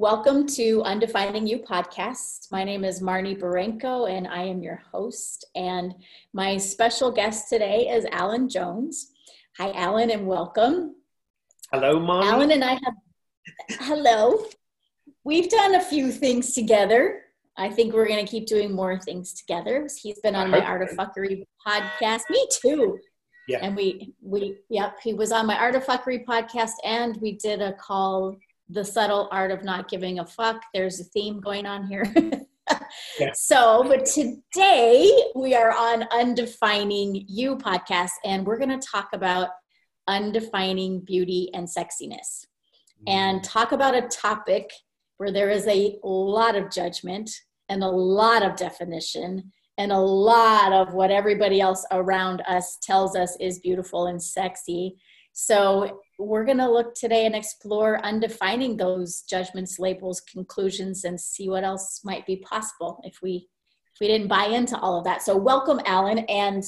Welcome 0.00 0.46
to 0.50 0.84
Undefining 0.86 1.48
You 1.48 1.58
podcast. 1.58 2.52
My 2.52 2.62
name 2.62 2.84
is 2.84 3.02
Marnie 3.02 3.36
Barenko 3.36 4.08
and 4.08 4.28
I 4.28 4.42
am 4.42 4.62
your 4.62 4.80
host. 4.92 5.44
And 5.56 5.92
my 6.32 6.56
special 6.56 7.10
guest 7.10 7.48
today 7.48 7.88
is 7.88 8.06
Alan 8.12 8.48
Jones. 8.48 9.10
Hi, 9.58 9.72
Alan, 9.72 10.10
and 10.10 10.24
welcome. 10.24 10.94
Hello, 11.72 11.98
Marnie. 11.98 12.30
Alan 12.30 12.52
and 12.52 12.62
I 12.62 12.74
have, 12.74 12.94
hello. 13.80 14.44
We've 15.24 15.50
done 15.50 15.74
a 15.74 15.82
few 15.82 16.12
things 16.12 16.52
together. 16.52 17.22
I 17.56 17.68
think 17.68 17.92
we're 17.92 18.06
going 18.06 18.24
to 18.24 18.30
keep 18.30 18.46
doing 18.46 18.72
more 18.72 19.00
things 19.00 19.32
together. 19.32 19.88
He's 20.00 20.20
been 20.20 20.36
on 20.36 20.48
my 20.48 20.64
Art 20.64 20.82
of 20.82 20.96
Fuckery 20.96 21.44
podcast. 21.66 22.20
Me 22.30 22.46
too. 22.52 23.00
Yeah. 23.48 23.58
And 23.62 23.74
we, 23.74 24.14
we, 24.22 24.58
yep, 24.68 24.98
he 25.02 25.12
was 25.12 25.32
on 25.32 25.44
my 25.44 25.58
Art 25.58 25.74
of 25.74 25.84
Fuckery 25.84 26.24
podcast 26.24 26.74
and 26.84 27.16
we 27.20 27.32
did 27.32 27.60
a 27.60 27.72
call 27.72 28.36
the 28.68 28.84
subtle 28.84 29.28
art 29.32 29.50
of 29.50 29.64
not 29.64 29.88
giving 29.88 30.18
a 30.18 30.26
fuck. 30.26 30.62
There's 30.74 31.00
a 31.00 31.04
theme 31.04 31.40
going 31.40 31.66
on 31.66 31.86
here. 31.86 32.04
yeah. 33.18 33.32
So, 33.34 33.84
but 33.86 34.04
today 34.04 35.10
we 35.34 35.54
are 35.54 35.72
on 35.72 36.02
Undefining 36.12 37.24
You 37.28 37.56
podcast, 37.56 38.10
and 38.24 38.46
we're 38.46 38.58
going 38.58 38.78
to 38.78 38.86
talk 38.86 39.08
about 39.12 39.50
undefining 40.08 41.04
beauty 41.04 41.50
and 41.54 41.66
sexiness 41.68 42.46
mm. 43.00 43.04
and 43.06 43.44
talk 43.44 43.72
about 43.72 43.94
a 43.94 44.08
topic 44.08 44.70
where 45.18 45.32
there 45.32 45.50
is 45.50 45.66
a 45.66 45.98
lot 46.02 46.56
of 46.56 46.70
judgment 46.70 47.30
and 47.68 47.82
a 47.82 47.88
lot 47.88 48.42
of 48.42 48.56
definition 48.56 49.52
and 49.76 49.92
a 49.92 49.98
lot 49.98 50.72
of 50.72 50.94
what 50.94 51.10
everybody 51.10 51.60
else 51.60 51.86
around 51.92 52.42
us 52.48 52.78
tells 52.82 53.14
us 53.14 53.36
is 53.40 53.60
beautiful 53.60 54.06
and 54.06 54.22
sexy. 54.22 54.96
So, 55.32 56.00
we're 56.18 56.44
going 56.44 56.58
to 56.58 56.70
look 56.70 56.94
today 56.94 57.26
and 57.26 57.34
explore 57.34 58.00
undefining 58.02 58.76
those 58.76 59.22
judgments, 59.22 59.78
labels, 59.78 60.20
conclusions, 60.20 61.04
and 61.04 61.20
see 61.20 61.48
what 61.48 61.64
else 61.64 62.00
might 62.04 62.26
be 62.26 62.36
possible 62.36 63.00
if 63.04 63.20
we 63.22 63.48
if 63.94 64.00
we 64.00 64.08
didn't 64.08 64.28
buy 64.28 64.46
into 64.46 64.78
all 64.78 64.98
of 64.98 65.04
that. 65.04 65.22
So, 65.22 65.36
welcome, 65.36 65.80
Alan. 65.84 66.18
And 66.20 66.64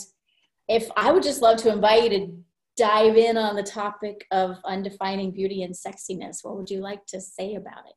if 0.68 0.88
I 0.96 1.12
would 1.12 1.22
just 1.22 1.42
love 1.42 1.58
to 1.58 1.72
invite 1.72 2.04
you 2.04 2.10
to 2.10 2.32
dive 2.76 3.16
in 3.16 3.36
on 3.36 3.56
the 3.56 3.62
topic 3.62 4.26
of 4.30 4.56
undefining 4.64 5.34
beauty 5.34 5.62
and 5.64 5.74
sexiness, 5.74 6.38
what 6.42 6.56
would 6.56 6.70
you 6.70 6.80
like 6.80 7.04
to 7.06 7.20
say 7.20 7.56
about 7.56 7.86
it? 7.86 7.94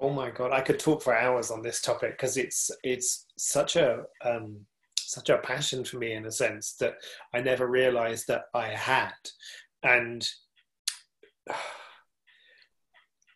Oh 0.00 0.10
my 0.10 0.30
God, 0.30 0.52
I 0.52 0.60
could 0.60 0.78
talk 0.78 1.02
for 1.02 1.16
hours 1.16 1.50
on 1.50 1.62
this 1.62 1.80
topic 1.80 2.12
because 2.12 2.36
it's 2.36 2.70
it's 2.84 3.26
such 3.36 3.74
a 3.76 4.04
um, 4.24 4.60
such 4.98 5.30
a 5.30 5.38
passion 5.38 5.84
for 5.84 5.98
me 5.98 6.12
in 6.12 6.26
a 6.26 6.32
sense 6.32 6.74
that 6.74 6.94
I 7.32 7.40
never 7.40 7.66
realized 7.66 8.28
that 8.28 8.44
I 8.54 8.68
had 8.68 9.12
and 9.84 10.28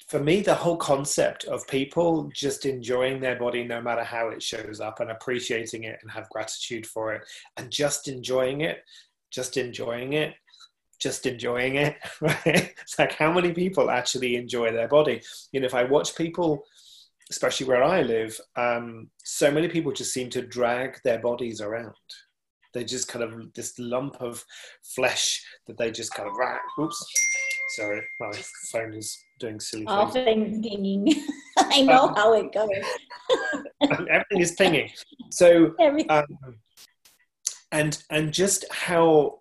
for 0.08 0.20
me, 0.20 0.40
the 0.40 0.54
whole 0.54 0.76
concept 0.76 1.44
of 1.44 1.66
people 1.68 2.30
just 2.34 2.64
enjoying 2.64 3.20
their 3.20 3.38
body 3.38 3.64
no 3.64 3.80
matter 3.80 4.04
how 4.04 4.28
it 4.28 4.42
shows 4.42 4.80
up 4.80 5.00
and 5.00 5.10
appreciating 5.10 5.84
it 5.84 5.98
and 6.02 6.10
have 6.10 6.30
gratitude 6.30 6.86
for 6.86 7.12
it 7.14 7.22
and 7.56 7.70
just 7.70 8.08
enjoying 8.08 8.62
it, 8.62 8.84
just 9.30 9.56
enjoying 9.58 10.14
it, 10.14 10.34
just 11.00 11.26
enjoying 11.26 11.76
it. 11.76 11.96
Right? 12.20 12.74
It's 12.80 12.98
like 12.98 13.12
how 13.12 13.32
many 13.32 13.52
people 13.52 13.90
actually 13.90 14.36
enjoy 14.36 14.72
their 14.72 14.88
body? 14.88 15.20
You 15.52 15.60
know, 15.60 15.66
if 15.66 15.74
I 15.74 15.84
watch 15.84 16.16
people, 16.16 16.64
especially 17.30 17.66
where 17.66 17.84
I 17.84 18.00
live, 18.00 18.40
um, 18.56 19.10
so 19.24 19.50
many 19.50 19.68
people 19.68 19.92
just 19.92 20.14
seem 20.14 20.30
to 20.30 20.42
drag 20.42 20.98
their 21.04 21.18
bodies 21.18 21.60
around 21.60 21.94
they 22.74 22.84
just 22.84 23.08
kind 23.08 23.24
of 23.24 23.52
this 23.54 23.78
lump 23.78 24.16
of 24.20 24.44
flesh 24.82 25.44
that 25.66 25.78
they 25.78 25.90
just 25.90 26.14
kind 26.14 26.28
of 26.28 26.34
oops 26.78 27.04
sorry 27.70 28.02
my 28.20 28.32
phone 28.70 28.94
is 28.94 29.24
doing 29.38 29.60
silly 29.60 29.86
things. 30.12 30.66
pinging 30.66 31.06
i 31.58 31.82
know 31.82 32.08
um, 32.08 32.14
how 32.14 32.32
it 32.34 32.52
goes. 32.52 32.68
everything 33.82 34.40
is 34.40 34.52
pinging. 34.52 34.90
So 35.30 35.74
um, 36.08 36.26
and 37.72 38.02
and 38.10 38.32
just 38.32 38.64
how 38.72 39.40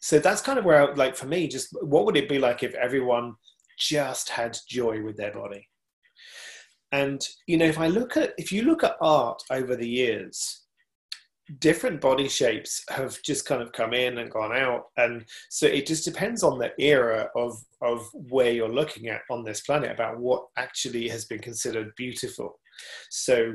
so 0.00 0.18
that's 0.18 0.40
kind 0.40 0.58
of 0.58 0.64
where 0.64 0.94
like 0.94 1.16
for 1.16 1.26
me 1.26 1.48
just 1.48 1.68
what 1.82 2.04
would 2.04 2.16
it 2.16 2.28
be 2.28 2.38
like 2.38 2.62
if 2.62 2.74
everyone 2.74 3.34
just 3.78 4.28
had 4.28 4.56
joy 4.68 5.02
with 5.02 5.16
their 5.16 5.32
body? 5.32 5.68
And 6.90 7.26
you 7.46 7.56
know 7.56 7.64
if 7.64 7.78
i 7.78 7.88
look 7.88 8.16
at 8.16 8.34
if 8.36 8.52
you 8.52 8.62
look 8.62 8.84
at 8.84 8.96
art 9.00 9.42
over 9.50 9.76
the 9.76 9.88
years 9.88 10.61
different 11.58 12.00
body 12.00 12.28
shapes 12.28 12.84
have 12.88 13.20
just 13.22 13.46
kind 13.46 13.62
of 13.62 13.72
come 13.72 13.92
in 13.92 14.18
and 14.18 14.30
gone 14.30 14.56
out. 14.56 14.84
And 14.96 15.24
so 15.50 15.66
it 15.66 15.86
just 15.86 16.04
depends 16.04 16.42
on 16.42 16.58
the 16.58 16.72
era 16.78 17.28
of 17.36 17.58
of 17.80 18.08
where 18.12 18.52
you're 18.52 18.72
looking 18.72 19.08
at 19.08 19.22
on 19.30 19.44
this 19.44 19.60
planet 19.62 19.90
about 19.90 20.18
what 20.18 20.46
actually 20.56 21.08
has 21.08 21.24
been 21.24 21.40
considered 21.40 21.92
beautiful. 21.96 22.58
So 23.10 23.54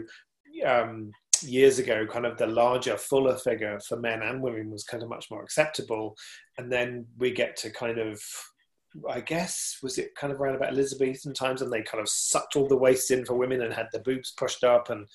um, 0.65 1.11
years 1.41 1.79
ago 1.79 2.05
kind 2.07 2.25
of 2.25 2.37
the 2.37 2.47
larger 2.47 2.97
fuller 2.97 3.37
figure 3.37 3.79
for 3.87 3.97
men 3.97 4.21
and 4.21 4.41
women 4.41 4.71
was 4.71 4.83
kind 4.83 5.03
of 5.03 5.09
much 5.09 5.27
more 5.31 5.43
acceptable. 5.43 6.15
And 6.57 6.71
then 6.71 7.05
we 7.17 7.31
get 7.31 7.55
to 7.57 7.69
kind 7.71 7.99
of 7.99 8.21
I 9.09 9.21
guess 9.21 9.77
was 9.83 9.97
it 9.97 10.15
kind 10.15 10.31
of 10.33 10.39
around 10.39 10.55
about 10.55 10.69
Elizabethan 10.69 11.33
times, 11.33 11.61
and 11.61 11.71
they 11.71 11.81
kind 11.81 12.01
of 12.01 12.09
sucked 12.09 12.55
all 12.55 12.67
the 12.67 12.77
waist 12.77 13.11
in 13.11 13.25
for 13.25 13.35
women 13.35 13.61
and 13.61 13.73
had 13.73 13.87
the 13.91 13.99
boobs 13.99 14.33
pushed 14.37 14.63
up, 14.63 14.89
and 14.89 15.07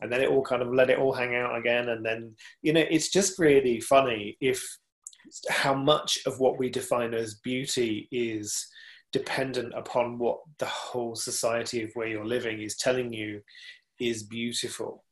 and 0.00 0.12
then 0.12 0.20
it 0.20 0.28
all 0.30 0.42
kind 0.42 0.62
of 0.62 0.72
let 0.72 0.90
it 0.90 0.98
all 0.98 1.12
hang 1.12 1.34
out 1.34 1.56
again, 1.56 1.88
and 1.88 2.04
then 2.04 2.34
you 2.62 2.72
know 2.72 2.84
it's 2.90 3.10
just 3.10 3.38
really 3.38 3.80
funny 3.80 4.36
if 4.40 4.62
how 5.48 5.74
much 5.74 6.18
of 6.26 6.38
what 6.38 6.58
we 6.58 6.68
define 6.68 7.14
as 7.14 7.36
beauty 7.36 8.08
is 8.12 8.66
dependent 9.12 9.72
upon 9.76 10.18
what 10.18 10.38
the 10.58 10.66
whole 10.66 11.14
society 11.14 11.82
of 11.82 11.90
where 11.94 12.08
you're 12.08 12.26
living 12.26 12.60
is 12.60 12.76
telling 12.76 13.12
you 13.12 13.40
is 14.00 14.24
beautiful. 14.24 15.04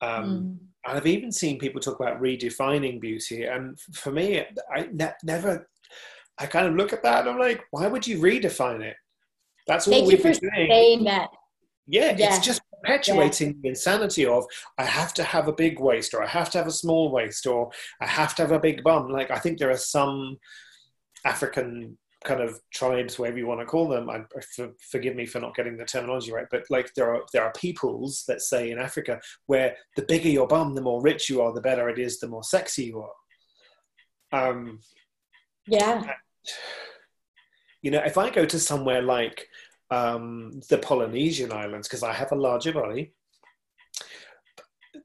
Um, 0.00 0.24
mm. 0.24 0.58
I've 0.84 1.06
even 1.06 1.30
seen 1.30 1.60
people 1.60 1.80
talk 1.80 2.00
about 2.00 2.20
redefining 2.20 3.00
beauty, 3.00 3.44
and 3.44 3.78
for 3.94 4.10
me, 4.10 4.44
I 4.74 4.88
ne- 4.92 5.14
never 5.22 5.68
I 6.38 6.46
kind 6.46 6.66
of 6.66 6.74
look 6.74 6.92
at 6.92 7.02
that 7.02 7.20
and 7.20 7.30
I'm 7.30 7.38
like, 7.38 7.62
why 7.70 7.86
would 7.86 8.06
you 8.06 8.18
redefine 8.18 8.80
it? 8.80 8.96
That's 9.66 9.86
all 9.86 9.94
Thank 9.94 10.08
we've 10.08 10.22
been 10.22 10.32
doing. 10.32 10.68
Saying 10.68 11.04
that. 11.04 11.30
Yeah, 11.86 12.14
yeah, 12.16 12.36
it's 12.36 12.44
just 12.44 12.62
perpetuating 12.82 13.48
yeah. 13.48 13.54
the 13.62 13.68
insanity 13.70 14.26
of 14.26 14.44
I 14.78 14.84
have 14.84 15.12
to 15.14 15.22
have 15.22 15.48
a 15.48 15.52
big 15.52 15.78
waist 15.78 16.14
or 16.14 16.22
I 16.22 16.28
have 16.28 16.50
to 16.50 16.58
have 16.58 16.66
a 16.66 16.72
small 16.72 17.10
waist 17.10 17.46
or 17.46 17.70
I 18.00 18.06
have 18.06 18.34
to 18.36 18.42
have 18.42 18.52
a 18.52 18.60
big 18.60 18.82
bum. 18.82 19.08
Like 19.08 19.30
I 19.30 19.38
think 19.38 19.58
there 19.58 19.70
are 19.70 19.76
some 19.76 20.38
African 21.24 21.98
kind 22.24 22.40
of 22.40 22.60
tribes, 22.72 23.18
whatever 23.18 23.38
you 23.38 23.46
want 23.46 23.60
to 23.60 23.66
call 23.66 23.88
them. 23.88 24.08
I, 24.08 24.20
for, 24.54 24.70
forgive 24.90 25.16
me 25.16 25.26
for 25.26 25.40
not 25.40 25.56
getting 25.56 25.76
the 25.76 25.84
terminology 25.84 26.32
right, 26.32 26.46
but 26.50 26.64
like 26.70 26.92
there 26.94 27.14
are 27.14 27.22
there 27.32 27.44
are 27.44 27.52
peoples 27.52 28.24
that 28.28 28.40
say 28.40 28.70
in 28.70 28.78
Africa 28.78 29.20
where 29.46 29.76
the 29.96 30.02
bigger 30.02 30.28
your 30.28 30.46
bum, 30.46 30.74
the 30.74 30.82
more 30.82 31.02
rich 31.02 31.28
you 31.28 31.42
are, 31.42 31.52
the 31.52 31.60
better 31.60 31.88
it 31.88 31.98
is, 31.98 32.18
the 32.18 32.28
more 32.28 32.44
sexy 32.44 32.84
you 32.84 33.04
are. 33.04 34.48
Um, 34.48 34.80
yeah. 35.66 36.02
You 37.82 37.90
know, 37.90 38.02
if 38.04 38.16
I 38.18 38.30
go 38.30 38.44
to 38.44 38.58
somewhere 38.58 39.02
like 39.02 39.48
um, 39.90 40.60
the 40.68 40.78
Polynesian 40.78 41.52
islands, 41.52 41.88
because 41.88 42.02
I 42.02 42.12
have 42.12 42.32
a 42.32 42.36
larger 42.36 42.72
body, 42.72 43.12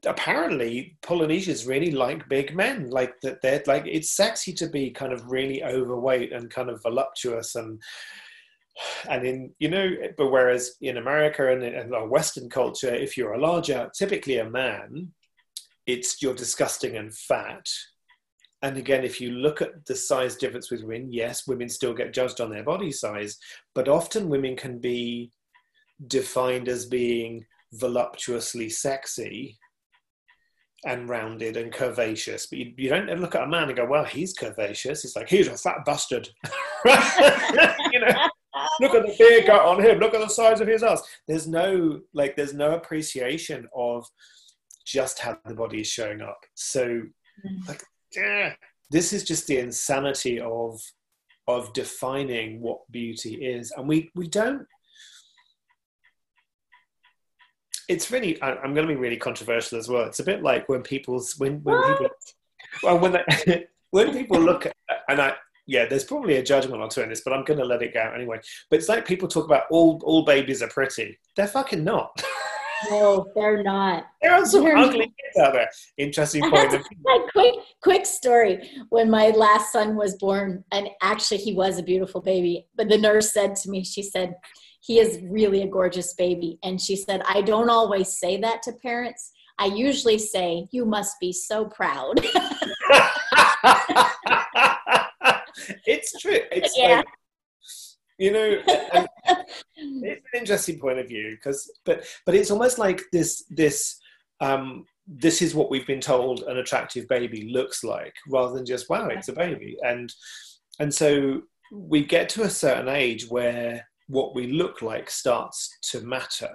apparently 0.06 0.96
Polynesians 1.02 1.66
really 1.66 1.90
like 1.90 2.28
big 2.28 2.54
men. 2.54 2.90
Like 2.90 3.20
that, 3.22 3.42
they're 3.42 3.62
like 3.66 3.86
it's 3.86 4.10
sexy 4.10 4.52
to 4.54 4.68
be 4.68 4.90
kind 4.90 5.12
of 5.12 5.30
really 5.30 5.62
overweight 5.64 6.32
and 6.32 6.50
kind 6.50 6.70
of 6.70 6.82
voluptuous 6.82 7.54
and 7.54 7.80
and 9.08 9.26
in 9.26 9.50
you 9.58 9.68
know 9.68 9.90
but 10.16 10.30
whereas 10.30 10.76
in 10.80 10.98
america 10.98 11.50
and 11.50 11.64
in 11.64 11.92
a 11.92 12.06
western 12.06 12.48
culture 12.48 12.94
if 12.94 13.16
you're 13.16 13.32
a 13.32 13.40
larger 13.40 13.90
typically 13.92 14.38
a 14.38 14.48
man 14.48 15.08
it's 15.86 16.22
you're 16.22 16.34
disgusting 16.34 16.96
and 16.96 17.12
fat 17.12 17.66
and 18.62 18.76
again, 18.76 19.04
if 19.04 19.20
you 19.20 19.30
look 19.30 19.62
at 19.62 19.86
the 19.86 19.94
size 19.94 20.36
difference 20.36 20.70
with 20.70 20.82
women, 20.82 21.12
yes, 21.12 21.46
women 21.46 21.68
still 21.68 21.94
get 21.94 22.12
judged 22.12 22.40
on 22.40 22.50
their 22.50 22.64
body 22.64 22.90
size, 22.90 23.38
but 23.74 23.88
often 23.88 24.28
women 24.28 24.56
can 24.56 24.78
be 24.78 25.30
defined 26.06 26.68
as 26.68 26.86
being 26.86 27.44
voluptuously 27.74 28.68
sexy 28.68 29.56
and 30.84 31.08
rounded 31.08 31.56
and 31.56 31.72
curvaceous. 31.72 32.48
But 32.50 32.58
you, 32.58 32.72
you, 32.76 32.88
don't 32.88 33.20
look 33.20 33.36
at 33.36 33.44
a 33.44 33.46
man 33.46 33.68
and 33.68 33.76
go, 33.76 33.86
well, 33.86 34.04
he's 34.04 34.36
curvaceous. 34.36 35.04
It's 35.04 35.16
like, 35.16 35.28
he's 35.28 35.48
a 35.48 35.56
fat 35.56 35.84
bastard. 35.84 36.28
you 36.84 38.00
know, 38.00 38.28
look 38.80 38.94
at 38.94 39.06
the 39.06 39.14
beard 39.18 39.46
got 39.46 39.66
on 39.66 39.84
him. 39.84 39.98
Look 39.98 40.14
at 40.14 40.20
the 40.20 40.28
size 40.28 40.60
of 40.60 40.68
his 40.68 40.82
ass. 40.82 41.02
There's 41.28 41.46
no, 41.46 42.00
like, 42.12 42.36
there's 42.36 42.54
no 42.54 42.74
appreciation 42.74 43.68
of 43.74 44.04
just 44.84 45.18
how 45.20 45.38
the 45.44 45.54
body 45.54 45.80
is 45.80 45.88
showing 45.88 46.22
up. 46.22 46.40
So, 46.54 46.86
mm. 46.86 47.68
like, 47.68 47.82
yeah, 48.14 48.54
this 48.90 49.12
is 49.12 49.24
just 49.24 49.46
the 49.46 49.58
insanity 49.58 50.40
of 50.40 50.80
of 51.46 51.72
defining 51.72 52.60
what 52.60 52.80
beauty 52.90 53.34
is, 53.34 53.72
and 53.76 53.88
we 53.88 54.10
we 54.14 54.28
don't. 54.28 54.66
It's 57.88 58.10
really. 58.10 58.40
I, 58.42 58.52
am 58.52 58.74
going 58.74 58.86
to 58.86 58.94
be 58.94 59.00
really 59.00 59.16
controversial 59.16 59.78
as 59.78 59.88
well. 59.88 60.04
It's 60.04 60.20
a 60.20 60.24
bit 60.24 60.42
like 60.42 60.68
when 60.68 60.82
people's 60.82 61.38
when 61.38 61.62
when 61.62 61.76
what? 61.76 61.98
people 61.98 62.08
well 62.82 62.98
when 62.98 63.12
they, 63.12 63.66
when 63.90 64.12
people 64.12 64.38
look 64.40 64.66
at 64.66 64.76
and 65.08 65.20
I 65.20 65.34
yeah, 65.68 65.84
there's 65.84 66.04
probably 66.04 66.36
a 66.36 66.42
judgment 66.42 66.90
two 66.90 67.02
in 67.02 67.10
this, 67.10 67.20
but 67.20 67.34
I'm 67.34 67.44
going 67.44 67.58
to 67.58 67.64
let 67.64 67.82
it 67.82 67.92
go 67.92 68.00
anyway. 68.00 68.40
But 68.70 68.78
it's 68.78 68.88
like 68.88 69.06
people 69.06 69.28
talk 69.28 69.44
about 69.44 69.64
all 69.70 70.00
all 70.02 70.24
babies 70.24 70.62
are 70.62 70.68
pretty. 70.68 71.18
They're 71.36 71.46
fucking 71.46 71.84
not. 71.84 72.22
No, 72.90 73.26
they're 73.34 73.62
not. 73.62 74.04
there 74.22 74.32
are 74.32 74.46
some 74.46 74.64
they're 74.64 74.76
ugly 74.76 75.06
kids 75.06 75.38
out 75.40 75.52
there. 75.52 75.68
Interesting 75.96 76.48
point. 76.50 76.74
Of 76.74 76.84
quick, 77.32 77.54
quick 77.82 78.06
story. 78.06 78.70
When 78.90 79.10
my 79.10 79.30
last 79.30 79.72
son 79.72 79.96
was 79.96 80.16
born, 80.16 80.64
and 80.72 80.88
actually 81.02 81.38
he 81.38 81.52
was 81.54 81.78
a 81.78 81.82
beautiful 81.82 82.20
baby, 82.20 82.66
but 82.76 82.88
the 82.88 82.98
nurse 82.98 83.32
said 83.32 83.56
to 83.56 83.70
me, 83.70 83.84
she 83.84 84.02
said, 84.02 84.34
he 84.80 84.98
is 85.00 85.18
really 85.22 85.62
a 85.62 85.68
gorgeous 85.68 86.14
baby. 86.14 86.58
And 86.62 86.80
she 86.80 86.96
said, 86.96 87.22
I 87.28 87.42
don't 87.42 87.68
always 87.70 88.08
say 88.18 88.40
that 88.40 88.62
to 88.62 88.72
parents. 88.72 89.32
I 89.58 89.66
usually 89.66 90.18
say, 90.18 90.68
you 90.70 90.84
must 90.84 91.18
be 91.20 91.32
so 91.32 91.66
proud. 91.66 92.14
it's 95.84 96.18
true. 96.20 96.38
It's 96.52 96.74
yeah. 96.78 96.98
Like, 96.98 97.06
you 98.18 98.32
know, 98.32 98.62
it's 100.02 100.26
an 100.32 100.40
interesting 100.40 100.78
point 100.78 100.98
of 100.98 101.08
view 101.08 101.30
because, 101.32 101.70
but 101.84 102.04
but 102.26 102.34
it's 102.34 102.50
almost 102.50 102.78
like 102.78 103.02
this 103.12 103.44
this 103.50 103.98
um, 104.40 104.84
this 105.06 105.42
is 105.42 105.54
what 105.54 105.70
we've 105.70 105.86
been 105.86 106.00
told 106.00 106.42
an 106.42 106.58
attractive 106.58 107.08
baby 107.08 107.50
looks 107.52 107.82
like, 107.82 108.14
rather 108.28 108.54
than 108.54 108.66
just 108.66 108.88
wow, 108.88 109.08
it's 109.08 109.28
a 109.28 109.32
baby, 109.32 109.76
and 109.82 110.12
and 110.78 110.92
so 110.92 111.42
we 111.72 112.04
get 112.04 112.28
to 112.30 112.42
a 112.42 112.50
certain 112.50 112.88
age 112.88 113.28
where 113.28 113.86
what 114.06 114.34
we 114.34 114.46
look 114.46 114.82
like 114.82 115.10
starts 115.10 115.76
to 115.82 116.00
matter, 116.00 116.50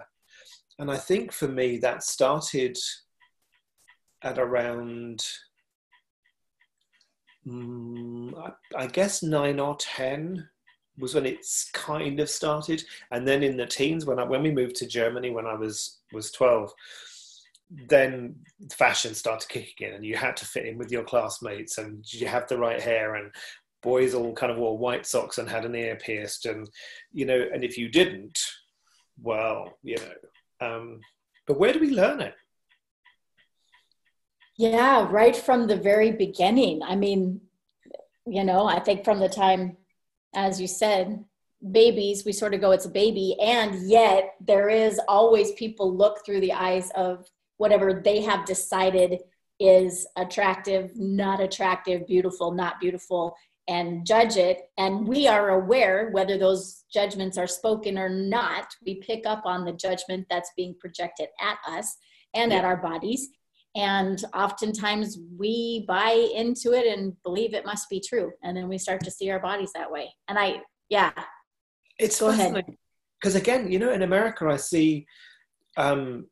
and 0.80 0.92
I 0.92 0.98
think 0.98 1.32
for 1.32 1.48
me 1.48 1.78
that 1.80 2.04
started 2.04 2.78
at 4.24 4.40
around 4.40 5.26
um, 7.48 8.34
I, 8.38 8.84
I, 8.84 8.88
guess 8.88 9.22
nine 9.22 9.60
or 9.60 9.76
ten 9.78 10.48
was 10.98 11.16
when 11.16 11.26
it's 11.26 11.70
kind 11.72 12.20
of 12.20 12.30
started, 12.30 12.84
and 13.12 13.28
then 13.28 13.44
in 13.44 13.58
the 13.58 13.66
teens 13.66 14.06
when 14.06 14.20
I, 14.20 14.24
when 14.24 14.44
we 14.44 14.52
moved 14.52 14.76
to 14.78 14.88
Germany 14.88 15.32
when 15.32 15.48
I 15.48 15.56
was 15.56 16.00
was 16.12 16.32
twelve, 16.32 16.72
then 17.90 18.36
fashion 18.72 19.16
started 19.16 19.50
kicking 19.50 19.88
in, 19.88 19.94
and 19.96 20.06
you 20.06 20.16
had 20.16 20.38
to 20.38 20.46
fit 20.46 20.66
in 20.66 20.78
with 20.78 20.92
your 20.92 21.04
classmates, 21.04 21.78
and 21.78 22.06
you 22.14 22.28
have 22.28 22.48
the 22.48 22.58
right 22.58 22.82
hair, 22.82 23.16
and 23.16 23.32
boys 23.82 24.14
all 24.14 24.34
kind 24.34 24.52
of 24.52 24.58
wore 24.58 24.78
white 24.78 25.06
socks 25.06 25.38
and 25.40 25.50
had 25.50 25.66
an 25.66 25.76
ear 25.76 25.96
pierced, 25.96 26.46
and 26.46 26.70
you 27.12 27.26
know, 27.26 27.44
and 27.54 27.64
if 27.64 27.78
you 27.78 27.90
didn't, 27.90 28.40
well, 29.22 29.78
you 29.84 29.98
know, 29.98 30.68
um, 30.68 31.00
but 31.48 31.60
where 31.60 31.74
do 31.74 31.80
we 31.80 31.90
learn 31.90 32.22
it? 32.22 32.36
Yeah, 34.58 35.08
right 35.10 35.36
from 35.36 35.68
the 35.68 35.76
very 35.76 36.12
beginning. 36.12 36.84
I 36.84 36.96
mean, 36.96 37.42
you 38.28 38.44
know, 38.44 38.68
I 38.68 38.80
think 38.80 39.04
from 39.04 39.20
the 39.20 39.28
time, 39.28 39.78
as 40.34 40.60
you 40.60 40.68
said, 40.68 41.24
babies, 41.72 42.26
we 42.26 42.34
sort 42.34 42.54
of 42.54 42.62
go, 42.62 42.72
it's 42.72 42.86
a 42.86 42.90
baby. 42.90 43.36
And 43.42 43.88
yet 43.90 44.36
there 44.46 44.70
is 44.70 45.00
always 45.08 45.52
people 45.54 45.96
look 45.96 46.26
through 46.26 46.42
the 46.42 46.54
eyes 46.54 46.92
of 46.96 47.26
whatever 47.58 48.02
they 48.04 48.22
have 48.22 48.46
decided 48.46 49.20
is 49.60 50.06
attractive, 50.18 50.92
not 50.96 51.40
attractive, 51.40 52.06
beautiful, 52.08 52.52
not 52.52 52.80
beautiful, 52.80 53.36
and 53.70 54.06
judge 54.06 54.36
it. 54.36 54.70
And 54.78 55.08
we 55.08 55.28
are 55.28 55.52
aware 55.52 56.10
whether 56.12 56.38
those 56.38 56.84
judgments 56.94 57.38
are 57.38 57.48
spoken 57.48 57.98
or 57.98 58.10
not. 58.10 58.68
We 58.86 58.96
pick 58.96 59.26
up 59.26 59.44
on 59.46 59.64
the 59.64 59.72
judgment 59.72 60.28
that's 60.30 60.52
being 60.58 60.76
projected 60.80 61.30
at 61.40 61.58
us 61.68 61.96
and 62.34 62.52
yeah. 62.52 62.58
at 62.58 62.66
our 62.66 62.78
bodies 62.78 63.30
and 63.76 64.24
oftentimes 64.34 65.18
we 65.38 65.84
buy 65.88 66.12
into 66.36 66.74
it 66.74 66.86
and 66.86 67.16
believe 67.24 67.54
it 67.54 67.66
must 67.66 67.90
be 67.90 68.00
true. 68.00 68.32
And 68.44 68.56
then 68.56 68.70
we 68.70 68.78
start 68.78 69.04
to 69.04 69.12
see 69.12 69.32
our 69.32 69.40
bodies 69.40 69.72
that 69.74 69.92
way. 69.92 70.14
And 70.28 70.38
i 70.38 70.62
yeah. 70.90 71.12
It's 72.00 72.20
go 72.20 72.62
because 73.20 73.36
again 73.36 73.72
you 73.72 73.80
know 73.80 73.94
in 73.94 74.02
america 74.02 74.46
i 74.48 74.58
see 74.58 75.06
um, 75.78 76.28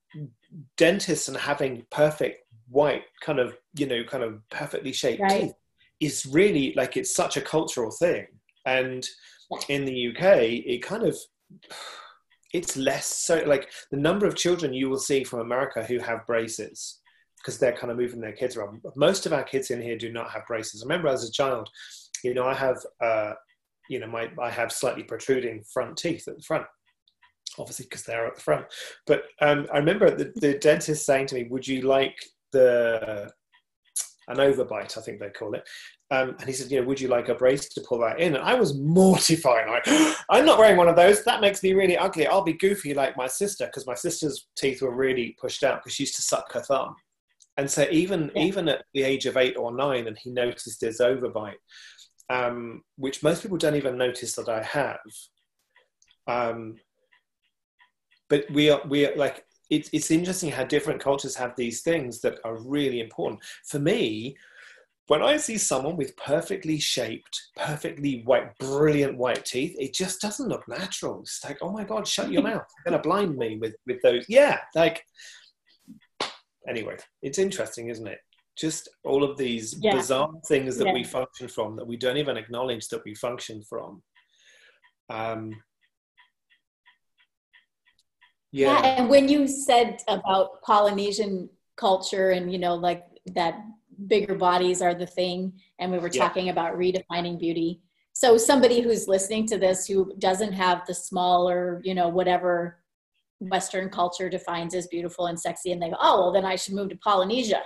dentists 0.75 1.29
and 1.29 1.37
having 1.37 1.85
perfect 1.89 2.45
white 2.69 3.03
kind 3.21 3.39
of 3.39 3.55
you 3.75 3.87
know 3.87 4.03
kind 4.03 4.23
of 4.23 4.41
perfectly 4.49 4.91
shaped 4.91 5.21
right. 5.21 5.41
teeth 5.41 5.53
is 5.99 6.25
really 6.25 6.73
like 6.75 6.97
it's 6.97 7.15
such 7.15 7.37
a 7.37 7.41
cultural 7.41 7.91
thing. 7.91 8.27
And 8.65 9.07
in 9.67 9.85
the 9.85 10.07
uk 10.09 10.23
it 10.23 10.81
kind 10.81 11.03
of 11.03 11.17
it's 12.53 12.77
less 12.77 13.05
so 13.05 13.43
like 13.45 13.69
the 13.91 13.97
number 13.97 14.25
of 14.25 14.35
children 14.35 14.73
you 14.73 14.89
will 14.89 14.97
see 14.97 15.23
from 15.23 15.39
america 15.39 15.83
who 15.83 15.99
have 15.99 16.25
braces 16.25 17.00
because 17.41 17.57
they're 17.57 17.75
kind 17.75 17.91
of 17.91 17.97
moving 17.97 18.21
their 18.21 18.31
kids 18.31 18.55
around. 18.55 18.81
Most 18.95 19.25
of 19.25 19.33
our 19.33 19.43
kids 19.43 19.71
in 19.71 19.81
here 19.81 19.97
do 19.97 20.11
not 20.11 20.31
have 20.31 20.45
braces. 20.47 20.81
I 20.81 20.85
remember 20.85 21.07
as 21.07 21.27
a 21.27 21.31
child, 21.31 21.69
you 22.23 22.33
know, 22.33 22.45
I 22.45 22.53
have, 22.53 22.77
uh, 23.01 23.33
you 23.89 23.99
know, 23.99 24.07
my 24.07 24.29
I 24.41 24.49
have 24.49 24.71
slightly 24.71 25.03
protruding 25.03 25.63
front 25.63 25.97
teeth 25.97 26.27
at 26.27 26.37
the 26.37 26.43
front, 26.43 26.65
obviously 27.57 27.85
because 27.85 28.03
they're 28.03 28.27
at 28.27 28.35
the 28.35 28.41
front. 28.41 28.65
But 29.07 29.23
um, 29.41 29.67
I 29.73 29.77
remember 29.77 30.15
the, 30.15 30.31
the 30.35 30.57
dentist 30.57 31.05
saying 31.05 31.27
to 31.27 31.35
me, 31.35 31.47
"Would 31.49 31.67
you 31.67 31.81
like 31.81 32.15
the 32.51 33.31
an 34.27 34.37
overbite, 34.37 34.97
I 34.97 35.01
think 35.01 35.19
they 35.19 35.29
call 35.29 35.53
it. 35.53 35.67
Um, 36.09 36.35
and 36.39 36.43
he 36.43 36.53
said, 36.53 36.71
you 36.71 36.79
know, 36.79 36.87
would 36.87 36.99
you 36.99 37.07
like 37.07 37.29
a 37.29 37.35
brace 37.35 37.69
to 37.69 37.81
pull 37.81 37.99
that 37.99 38.19
in? 38.19 38.35
And 38.35 38.43
I 38.43 38.53
was 38.53 38.77
mortified. 38.79 39.67
Like, 39.67 40.15
I'm 40.29 40.45
not 40.45 40.59
wearing 40.59 40.77
one 40.77 40.87
of 40.87 40.95
those. 40.95 41.23
That 41.23 41.41
makes 41.41 41.63
me 41.63 41.73
really 41.73 41.97
ugly. 41.97 42.27
I'll 42.27 42.43
be 42.43 42.53
goofy 42.53 42.93
like 42.93 43.17
my 43.17 43.27
sister 43.27 43.65
because 43.65 43.87
my 43.87 43.93
sister's 43.93 44.47
teeth 44.57 44.81
were 44.81 44.95
really 44.95 45.35
pushed 45.39 45.63
out 45.63 45.81
because 45.81 45.93
she 45.93 46.03
used 46.03 46.15
to 46.15 46.21
suck 46.21 46.51
her 46.53 46.61
thumb. 46.61 46.95
And 47.61 47.69
so 47.69 47.85
even 47.91 48.31
yeah. 48.33 48.41
even 48.41 48.67
at 48.69 48.83
the 48.95 49.03
age 49.03 49.27
of 49.27 49.37
eight 49.37 49.55
or 49.55 49.71
nine, 49.71 50.07
and 50.07 50.17
he 50.17 50.31
noticed 50.31 50.81
his 50.81 50.99
overbite, 50.99 51.61
um, 52.27 52.81
which 52.95 53.21
most 53.21 53.43
people 53.43 53.59
don't 53.59 53.75
even 53.75 53.99
notice 53.99 54.33
that 54.33 54.49
I 54.49 54.63
have. 54.63 54.97
Um, 56.25 56.77
but 58.31 58.49
we 58.49 58.71
are 58.71 58.81
we 58.89 59.05
are 59.05 59.15
like 59.15 59.45
it's 59.69 59.91
it's 59.93 60.09
interesting 60.09 60.49
how 60.49 60.63
different 60.63 61.03
cultures 61.03 61.35
have 61.35 61.55
these 61.55 61.83
things 61.83 62.19
that 62.21 62.39
are 62.43 62.57
really 62.63 62.99
important. 62.99 63.43
For 63.67 63.77
me, 63.77 64.35
when 65.05 65.21
I 65.21 65.37
see 65.37 65.59
someone 65.59 65.97
with 65.97 66.17
perfectly 66.17 66.79
shaped, 66.79 67.39
perfectly 67.57 68.23
white, 68.25 68.57
brilliant 68.57 69.19
white 69.19 69.45
teeth, 69.45 69.75
it 69.77 69.93
just 69.93 70.19
doesn't 70.19 70.49
look 70.49 70.67
natural. 70.67 71.19
It's 71.19 71.45
like, 71.45 71.59
oh 71.61 71.71
my 71.71 71.83
god, 71.83 72.07
shut 72.07 72.31
your 72.31 72.41
mouth! 72.49 72.65
You're 72.85 72.91
gonna 72.91 73.03
blind 73.03 73.37
me 73.37 73.59
with 73.61 73.75
with 73.85 74.01
those. 74.01 74.25
Yeah, 74.27 74.57
like 74.73 75.05
anyway, 76.67 76.97
it's 77.21 77.39
interesting, 77.39 77.89
isn't 77.89 78.07
it? 78.07 78.19
Just 78.57 78.89
all 79.03 79.23
of 79.23 79.37
these 79.37 79.75
yeah. 79.79 79.95
bizarre 79.95 80.29
things 80.47 80.77
that 80.77 80.87
yeah. 80.87 80.93
we 80.93 81.03
function 81.03 81.47
from 81.47 81.75
that 81.77 81.87
we 81.87 81.97
don't 81.97 82.17
even 82.17 82.37
acknowledge 82.37 82.87
that 82.89 83.03
we 83.05 83.15
function 83.15 83.63
from. 83.63 84.01
Um, 85.09 85.55
yeah. 88.51 88.81
yeah, 88.81 88.87
and 88.97 89.09
when 89.09 89.29
you 89.29 89.47
said 89.47 90.01
about 90.07 90.61
Polynesian 90.61 91.49
culture 91.77 92.31
and 92.31 92.51
you 92.51 92.59
know, 92.59 92.75
like 92.75 93.05
that 93.27 93.61
bigger 94.07 94.35
bodies 94.35 94.81
are 94.81 94.93
the 94.93 95.07
thing, 95.07 95.53
and 95.79 95.91
we 95.91 95.99
were 95.99 96.09
talking 96.09 96.49
about 96.49 96.77
redefining 96.77 97.39
beauty. 97.39 97.81
So 98.13 98.37
somebody 98.37 98.81
who's 98.81 99.07
listening 99.07 99.47
to 99.47 99.57
this 99.57 99.87
who 99.87 100.13
doesn't 100.19 100.53
have 100.53 100.85
the 100.85 100.93
smaller, 100.93 101.81
you 101.83 101.95
know, 101.95 102.09
whatever 102.09 102.80
Western 103.41 103.89
culture 103.89 104.29
defines 104.29 104.75
as 104.75 104.87
beautiful 104.87 105.25
and 105.25 105.39
sexy, 105.39 105.71
and 105.71 105.81
they 105.81 105.89
go, 105.89 105.97
oh, 105.99 106.21
well, 106.21 106.31
then 106.31 106.45
I 106.45 106.55
should 106.55 106.75
move 106.75 106.89
to 106.89 106.97
Polynesia 106.97 107.61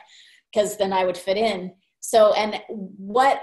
because 0.51 0.77
then 0.77 0.93
I 0.93 1.05
would 1.05 1.17
fit 1.17 1.37
in. 1.37 1.73
So, 1.99 2.33
and 2.33 2.61
what 2.69 3.41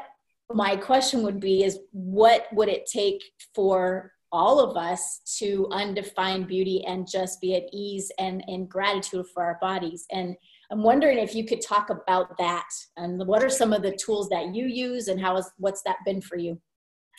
my 0.50 0.76
question 0.76 1.22
would 1.22 1.40
be 1.40 1.64
is 1.64 1.78
what 1.92 2.46
would 2.52 2.68
it 2.68 2.86
take 2.86 3.22
for 3.54 4.12
all 4.30 4.60
of 4.60 4.76
us 4.76 5.20
to 5.38 5.68
undefine 5.72 6.44
beauty 6.44 6.82
and 6.86 7.06
just 7.10 7.40
be 7.40 7.54
at 7.54 7.64
ease 7.72 8.10
and 8.18 8.42
in 8.48 8.66
gratitude 8.66 9.26
for 9.34 9.44
our 9.44 9.58
bodies? 9.60 10.06
And 10.10 10.34
I'm 10.70 10.82
wondering 10.82 11.18
if 11.18 11.34
you 11.34 11.44
could 11.44 11.60
talk 11.60 11.90
about 11.90 12.38
that 12.38 12.68
and 12.96 13.26
what 13.26 13.42
are 13.42 13.50
some 13.50 13.74
of 13.74 13.82
the 13.82 13.96
tools 13.96 14.30
that 14.30 14.54
you 14.54 14.66
use 14.66 15.08
and 15.08 15.20
how 15.20 15.36
is 15.36 15.50
what's 15.58 15.82
that 15.82 15.98
been 16.06 16.22
for 16.22 16.38
you? 16.38 16.58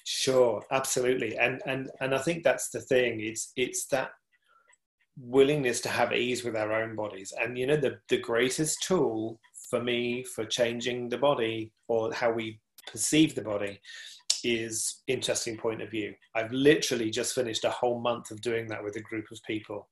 Sure, 0.06 0.64
absolutely. 0.72 1.38
And 1.38 1.62
and 1.66 1.90
and 2.02 2.16
I 2.16 2.18
think 2.18 2.44
that's 2.44 2.70
the 2.70 2.82
thing. 2.82 3.22
It's 3.22 3.52
it's 3.56 3.86
that 3.88 4.10
willingness 5.18 5.80
to 5.82 5.90
have 5.90 6.14
ease 6.14 6.44
with 6.44 6.56
our 6.56 6.74
own 6.74 6.96
bodies. 6.96 7.34
And 7.40 7.58
you 7.58 7.68
know, 7.68 7.78
the, 7.78 8.00
the 8.10 8.18
greatest 8.18 8.82
tool 8.82 9.40
for 9.70 9.82
me 9.82 10.24
for 10.24 10.46
changing 10.46 11.10
the 11.10 11.18
body 11.18 11.72
or 11.88 12.14
how 12.14 12.32
we 12.32 12.60
perceive 12.92 13.36
the 13.36 13.42
body 13.42 13.80
is 14.44 15.02
interesting 15.08 15.58
point 15.58 15.82
of 15.82 15.90
view. 15.90 16.14
I've 16.36 16.52
literally 16.52 17.10
just 17.10 17.34
finished 17.34 17.64
a 17.64 17.70
whole 17.70 18.02
month 18.02 18.32
of 18.32 18.42
doing 18.42 18.68
that 18.68 18.84
with 18.84 18.96
a 18.98 19.02
group 19.02 19.26
of 19.32 19.40
people. 19.48 19.88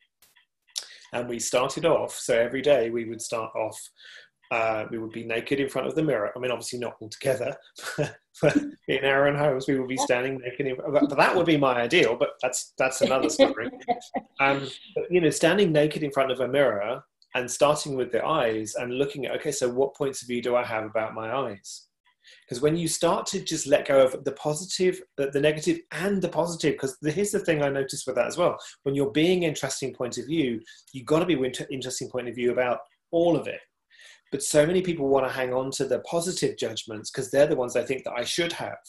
And 1.13 1.27
we 1.27 1.39
started 1.39 1.85
off, 1.85 2.13
so 2.13 2.37
every 2.37 2.61
day 2.61 2.89
we 2.89 3.05
would 3.05 3.21
start 3.21 3.53
off 3.55 3.79
uh, 4.51 4.86
we 4.91 4.98
would 4.98 5.12
be 5.12 5.24
naked 5.24 5.60
in 5.60 5.70
front 5.70 5.88
of 5.88 5.96
the 5.96 6.03
mirror. 6.03 6.31
I 6.36 6.39
mean, 6.39 6.51
obviously 6.51 6.79
not 6.79 6.98
all 7.00 7.10
together, 7.10 7.55
but 8.41 8.58
in 8.88 9.05
our 9.05 9.27
own 9.27 9.36
homes, 9.36 9.67
we 9.67 9.79
would 9.79 9.88
be 9.88 9.98
standing 9.98 10.39
naked. 10.39 10.67
In, 10.67 10.77
but 10.77 11.17
that 11.17 11.36
would 11.36 11.46
be 11.46 11.58
my 11.58 11.81
ideal. 11.81 12.15
But 12.15 12.31
that's 12.41 12.74
that's 12.77 13.01
another 13.01 13.29
story. 13.29 13.70
um, 14.39 14.67
but, 14.96 15.05
you 15.10 15.22
know, 15.22 15.29
standing 15.29 15.72
naked 15.72 16.03
in 16.03 16.12
front 16.12 16.31
of 16.31 16.41
a 16.41 16.48
mirror 16.48 17.01
and 17.34 17.50
starting 17.50 17.96
with 17.96 18.12
the 18.12 18.24
eyes 18.25 18.75
and 18.75 18.98
looking 18.98 19.25
at 19.25 19.36
okay, 19.38 19.51
so 19.51 19.70
what 19.70 19.96
points 19.96 20.22
of 20.22 20.27
view 20.27 20.41
do 20.41 20.55
I 20.55 20.63
have 20.63 20.84
about 20.84 21.13
my 21.13 21.34
eyes? 21.34 21.88
because 22.46 22.62
when 22.62 22.77
you 22.77 22.88
start 22.88 23.25
to 23.25 23.39
just 23.43 23.67
let 23.67 23.88
go 23.88 24.05
of 24.05 24.24
the 24.24 24.31
positive 24.34 25.01
the, 25.17 25.39
negative 25.39 25.79
and 25.91 26.22
the 26.22 26.29
positive 26.29 26.74
because 26.74 26.96
here's 27.03 27.31
the 27.31 27.39
thing 27.39 27.63
i 27.63 27.70
noticed 27.70 28.05
with 28.05 28.15
that 28.15 28.27
as 28.27 28.38
well 28.38 28.58
when 28.84 28.93
you're 28.93 29.12
being 29.12 29.43
interesting 29.43 29.93
point 29.93 30.17
of 30.17 30.25
view 30.27 30.60
you've 30.93 31.05
got 31.05 31.20
to 31.20 31.25
be 31.25 31.53
interesting 31.72 32.10
point 32.10 32.29
of 32.29 32.36
view 32.36 32.51
about 32.51 32.79
all 33.12 33.36
of 33.36 33.48
it 33.48 33.60
but 34.31 34.41
so 34.43 34.65
many 34.65 34.81
people 34.81 35.07
want 35.07 35.25
to 35.25 35.31
hang 35.31 35.53
on 35.53 35.69
to 35.71 35.85
the 35.85 36.00
positive 36.00 36.57
judgments 36.57 37.11
because 37.11 37.29
they're 37.29 37.47
the 37.47 37.55
ones 37.55 37.75
i 37.75 37.83
think 37.83 38.03
that 38.03 38.13
i 38.13 38.23
should 38.23 38.53
have 38.53 38.79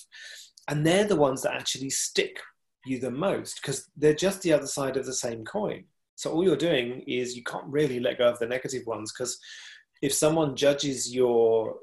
and 0.68 0.86
they're 0.86 1.06
the 1.06 1.16
ones 1.16 1.42
that 1.42 1.54
actually 1.54 1.90
stick 1.90 2.40
you 2.84 2.98
the 2.98 3.10
most 3.10 3.60
because 3.60 3.88
they're 3.96 4.14
just 4.14 4.42
the 4.42 4.52
other 4.52 4.66
side 4.66 4.96
of 4.96 5.06
the 5.06 5.14
same 5.14 5.44
coin 5.44 5.84
so 6.14 6.32
all 6.32 6.44
you're 6.44 6.56
doing 6.56 7.02
is 7.06 7.36
you 7.36 7.42
can't 7.42 7.66
really 7.66 8.00
let 8.00 8.18
go 8.18 8.28
of 8.28 8.38
the 8.38 8.46
negative 8.46 8.86
ones 8.86 9.12
because 9.12 9.38
if 10.02 10.12
someone 10.12 10.56
judges 10.56 11.14
your 11.14 11.76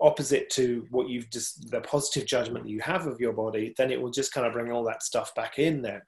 opposite 0.00 0.50
to 0.50 0.86
what 0.90 1.08
you've 1.08 1.30
just 1.30 1.70
the 1.70 1.80
positive 1.80 2.26
judgment 2.26 2.64
that 2.64 2.70
you 2.70 2.80
have 2.80 3.06
of 3.06 3.20
your 3.20 3.32
body, 3.32 3.74
then 3.76 3.90
it 3.90 4.00
will 4.00 4.10
just 4.10 4.32
kind 4.32 4.46
of 4.46 4.52
bring 4.52 4.70
all 4.70 4.84
that 4.84 5.02
stuff 5.02 5.34
back 5.34 5.58
in 5.58 5.82
there. 5.82 6.06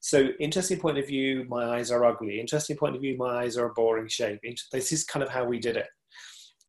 So 0.00 0.28
interesting 0.40 0.78
point 0.78 0.98
of 0.98 1.06
view, 1.06 1.44
my 1.48 1.76
eyes 1.76 1.90
are 1.90 2.04
ugly. 2.04 2.40
Interesting 2.40 2.76
point 2.76 2.96
of 2.96 3.02
view, 3.02 3.16
my 3.16 3.42
eyes 3.42 3.56
are 3.56 3.66
a 3.66 3.74
boring 3.74 4.08
shape. 4.08 4.40
This 4.72 4.92
is 4.92 5.04
kind 5.04 5.22
of 5.22 5.28
how 5.28 5.44
we 5.44 5.58
did 5.58 5.76
it. 5.76 5.88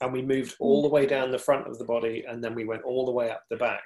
And 0.01 0.11
we 0.11 0.21
moved 0.21 0.55
all 0.59 0.81
the 0.81 0.89
way 0.89 1.05
down 1.05 1.31
the 1.31 1.38
front 1.38 1.67
of 1.67 1.77
the 1.77 1.85
body 1.85 2.25
and 2.27 2.43
then 2.43 2.55
we 2.55 2.65
went 2.65 2.83
all 2.83 3.05
the 3.05 3.11
way 3.11 3.29
up 3.29 3.43
the 3.50 3.57
back 3.57 3.83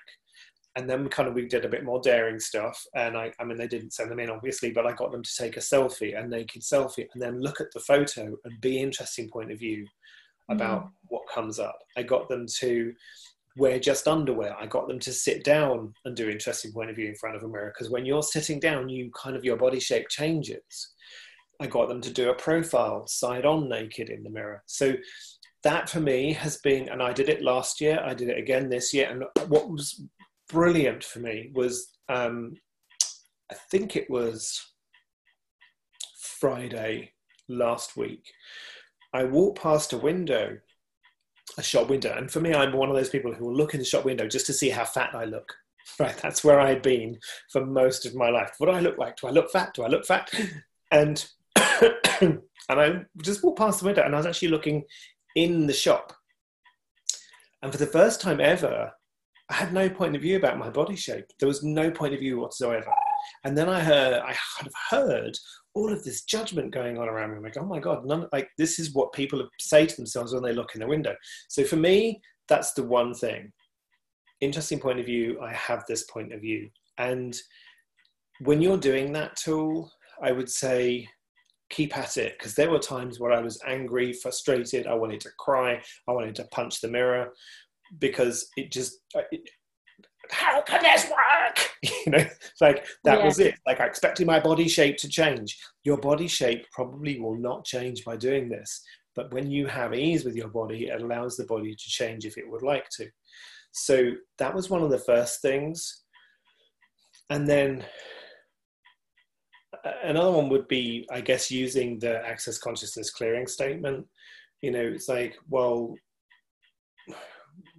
and 0.75 0.89
then 0.89 1.07
kind 1.07 1.27
of 1.27 1.35
we 1.35 1.47
did 1.47 1.65
a 1.65 1.69
bit 1.69 1.83
more 1.83 2.01
daring 2.01 2.39
stuff 2.39 2.81
and 2.95 3.17
I, 3.17 3.31
I 3.39 3.43
mean 3.43 3.57
they 3.57 3.67
didn't 3.67 3.93
send 3.93 4.11
them 4.11 4.19
in 4.19 4.29
obviously 4.29 4.71
but 4.71 4.85
i 4.85 4.93
got 4.93 5.11
them 5.11 5.23
to 5.23 5.35
take 5.37 5.57
a 5.57 5.61
selfie 5.61 6.17
a 6.17 6.27
naked 6.27 6.61
selfie 6.61 7.07
and 7.13 7.21
then 7.21 7.41
look 7.41 7.61
at 7.61 7.71
the 7.73 7.79
photo 7.79 8.35
and 8.43 8.61
be 8.61 8.79
interesting 8.79 9.29
point 9.29 9.51
of 9.51 9.59
view 9.59 9.85
about 10.49 10.85
mm. 10.85 10.89
what 11.07 11.23
comes 11.33 11.59
up 11.59 11.77
i 11.97 12.03
got 12.03 12.27
them 12.29 12.45
to 12.59 12.93
wear 13.57 13.79
just 13.79 14.07
underwear 14.07 14.55
i 14.59 14.65
got 14.65 14.87
them 14.87 14.99
to 14.99 15.13
sit 15.13 15.43
down 15.43 15.93
and 16.05 16.15
do 16.15 16.29
interesting 16.29 16.71
point 16.71 16.89
of 16.89 16.95
view 16.95 17.07
in 17.07 17.15
front 17.15 17.35
of 17.35 17.43
a 17.43 17.47
mirror 17.47 17.73
because 17.73 17.91
when 17.91 18.05
you're 18.05 18.23
sitting 18.23 18.59
down 18.59 18.89
you 18.89 19.09
kind 19.11 19.35
of 19.35 19.45
your 19.45 19.57
body 19.57 19.79
shape 19.79 20.07
changes 20.09 20.93
i 21.61 21.67
got 21.67 21.87
them 21.87 22.01
to 22.01 22.11
do 22.11 22.29
a 22.29 22.35
profile 22.35 23.07
side 23.07 23.45
on 23.45 23.69
naked 23.69 24.09
in 24.09 24.23
the 24.23 24.29
mirror 24.29 24.61
so 24.65 24.93
that 25.63 25.89
for 25.89 25.99
me 25.99 26.33
has 26.33 26.57
been 26.57 26.89
and 26.89 27.01
i 27.01 27.13
did 27.13 27.29
it 27.29 27.41
last 27.41 27.79
year 27.79 27.99
i 28.05 28.13
did 28.13 28.29
it 28.29 28.37
again 28.37 28.69
this 28.69 28.93
year 28.93 29.09
and 29.09 29.23
what 29.49 29.69
was 29.69 30.03
brilliant 30.49 31.03
for 31.03 31.19
me 31.19 31.51
was 31.53 31.91
um, 32.09 32.53
I 33.51 33.55
think 33.71 33.95
it 33.95 34.09
was 34.09 34.73
Friday 36.19 37.13
last 37.47 37.95
week. 37.95 38.31
I 39.13 39.23
walked 39.23 39.61
past 39.61 39.93
a 39.93 39.97
window, 39.97 40.57
a 41.57 41.63
shop 41.63 41.89
window, 41.89 42.15
and 42.15 42.29
for 42.29 42.39
me, 42.39 42.53
I'm 42.53 42.73
one 42.73 42.89
of 42.89 42.95
those 42.95 43.09
people 43.09 43.33
who 43.33 43.45
will 43.45 43.55
look 43.55 43.73
in 43.73 43.79
the 43.79 43.85
shop 43.85 44.05
window 44.05 44.27
just 44.27 44.45
to 44.47 44.53
see 44.53 44.69
how 44.69 44.85
fat 44.85 45.13
I 45.13 45.25
look. 45.25 45.53
Right, 45.99 46.17
that's 46.17 46.43
where 46.43 46.59
I'd 46.59 46.81
been 46.81 47.19
for 47.51 47.63
most 47.63 48.07
of 48.07 48.15
my 48.15 48.29
life. 48.29 48.55
What 48.57 48.67
do 48.67 48.73
I 48.73 48.79
look 48.79 48.97
like? 48.97 49.17
Do 49.17 49.27
I 49.27 49.29
look 49.29 49.51
fat? 49.51 49.75
Do 49.75 49.83
I 49.83 49.87
look 49.87 50.03
fat? 50.03 50.33
And 50.91 51.23
and 52.21 52.41
I 52.69 53.05
just 53.21 53.43
walked 53.43 53.59
past 53.59 53.79
the 53.79 53.85
window, 53.85 54.01
and 54.01 54.15
I 54.15 54.17
was 54.17 54.25
actually 54.25 54.47
looking 54.47 54.83
in 55.35 55.67
the 55.67 55.73
shop. 55.73 56.11
And 57.61 57.71
for 57.71 57.77
the 57.77 57.85
first 57.85 58.19
time 58.19 58.41
ever, 58.41 58.91
I 59.49 59.53
had 59.53 59.73
no 59.73 59.89
point 59.89 60.15
of 60.15 60.23
view 60.23 60.37
about 60.37 60.57
my 60.57 60.69
body 60.69 60.95
shape. 60.95 61.25
There 61.39 61.47
was 61.47 61.63
no 61.63 61.91
point 61.91 62.15
of 62.15 62.19
view 62.19 62.39
whatsoever. 62.39 62.91
And 63.43 63.57
then 63.57 63.69
I 63.69 63.81
heard, 63.81 64.21
I 64.21 64.31
of 64.31 64.73
heard 64.89 65.37
all 65.73 65.91
of 65.91 66.03
this 66.03 66.23
judgment 66.23 66.73
going 66.73 66.97
on 66.97 67.09
around 67.09 67.31
me. 67.31 67.37
I'm 67.37 67.43
like, 67.43 67.57
oh 67.57 67.65
my 67.65 67.79
God, 67.79 68.05
none, 68.05 68.27
like 68.31 68.49
this 68.57 68.79
is 68.79 68.93
what 68.93 69.13
people 69.13 69.47
say 69.59 69.85
to 69.85 69.95
themselves 69.95 70.33
when 70.33 70.43
they 70.43 70.53
look 70.53 70.73
in 70.73 70.81
the 70.81 70.87
window. 70.87 71.15
So 71.49 71.63
for 71.63 71.75
me, 71.75 72.21
that's 72.47 72.73
the 72.73 72.83
one 72.83 73.13
thing. 73.13 73.51
Interesting 74.41 74.79
point 74.79 74.99
of 74.99 75.05
view. 75.05 75.39
I 75.41 75.53
have 75.53 75.83
this 75.87 76.03
point 76.03 76.33
of 76.33 76.41
view. 76.41 76.69
And 76.97 77.37
when 78.39 78.61
you're 78.61 78.77
doing 78.77 79.11
that 79.13 79.35
tool, 79.35 79.91
I 80.21 80.31
would 80.31 80.49
say 80.49 81.07
keep 81.69 81.97
at 81.97 82.17
it 82.17 82.37
because 82.37 82.55
there 82.55 82.69
were 82.69 82.79
times 82.79 83.19
where 83.19 83.31
I 83.31 83.41
was 83.41 83.61
angry, 83.65 84.13
frustrated, 84.13 84.87
I 84.87 84.93
wanted 84.93 85.19
to 85.21 85.29
cry, 85.39 85.81
I 86.07 86.11
wanted 86.11 86.35
to 86.35 86.47
punch 86.51 86.79
the 86.79 86.87
mirror 86.87 87.33
because 87.99 88.47
it 88.55 88.71
just 88.71 88.99
it, 89.31 89.41
how 90.31 90.61
can 90.61 90.81
this 90.83 91.09
work? 91.09 91.69
You 92.05 92.11
know 92.11 92.17
it's 92.17 92.61
like 92.61 92.85
that 93.03 93.19
yeah. 93.19 93.25
was 93.25 93.39
it. 93.39 93.55
Like 93.65 93.79
i 93.79 93.85
expected 93.85 94.27
my 94.27 94.39
body 94.39 94.67
shape 94.67 94.97
to 94.97 95.09
change. 95.09 95.57
Your 95.83 95.97
body 95.97 96.27
shape 96.27 96.65
probably 96.71 97.19
will 97.19 97.37
not 97.37 97.65
change 97.65 98.03
by 98.03 98.15
doing 98.15 98.49
this 98.49 98.83
but 99.15 99.33
when 99.33 99.49
you 99.49 99.65
have 99.65 99.93
ease 99.93 100.25
with 100.25 100.35
your 100.35 100.49
body 100.49 100.87
it 100.87 101.01
allows 101.01 101.37
the 101.37 101.45
body 101.45 101.73
to 101.73 101.89
change 101.89 102.25
if 102.25 102.37
it 102.37 102.49
would 102.49 102.61
like 102.61 102.87
to. 102.89 103.07
So 103.71 104.11
that 104.37 104.53
was 104.53 104.69
one 104.69 104.83
of 104.83 104.91
the 104.91 104.99
first 104.99 105.41
things. 105.41 106.03
And 107.29 107.47
then 107.47 107.85
another 110.03 110.31
one 110.31 110.49
would 110.49 110.67
be 110.67 111.05
i 111.11 111.21
guess 111.21 111.51
using 111.51 111.99
the 111.99 112.25
access 112.25 112.57
consciousness 112.57 113.09
clearing 113.09 113.47
statement. 113.47 114.05
You 114.61 114.71
know 114.71 114.81
it's 114.81 115.09
like 115.09 115.35
well 115.49 115.95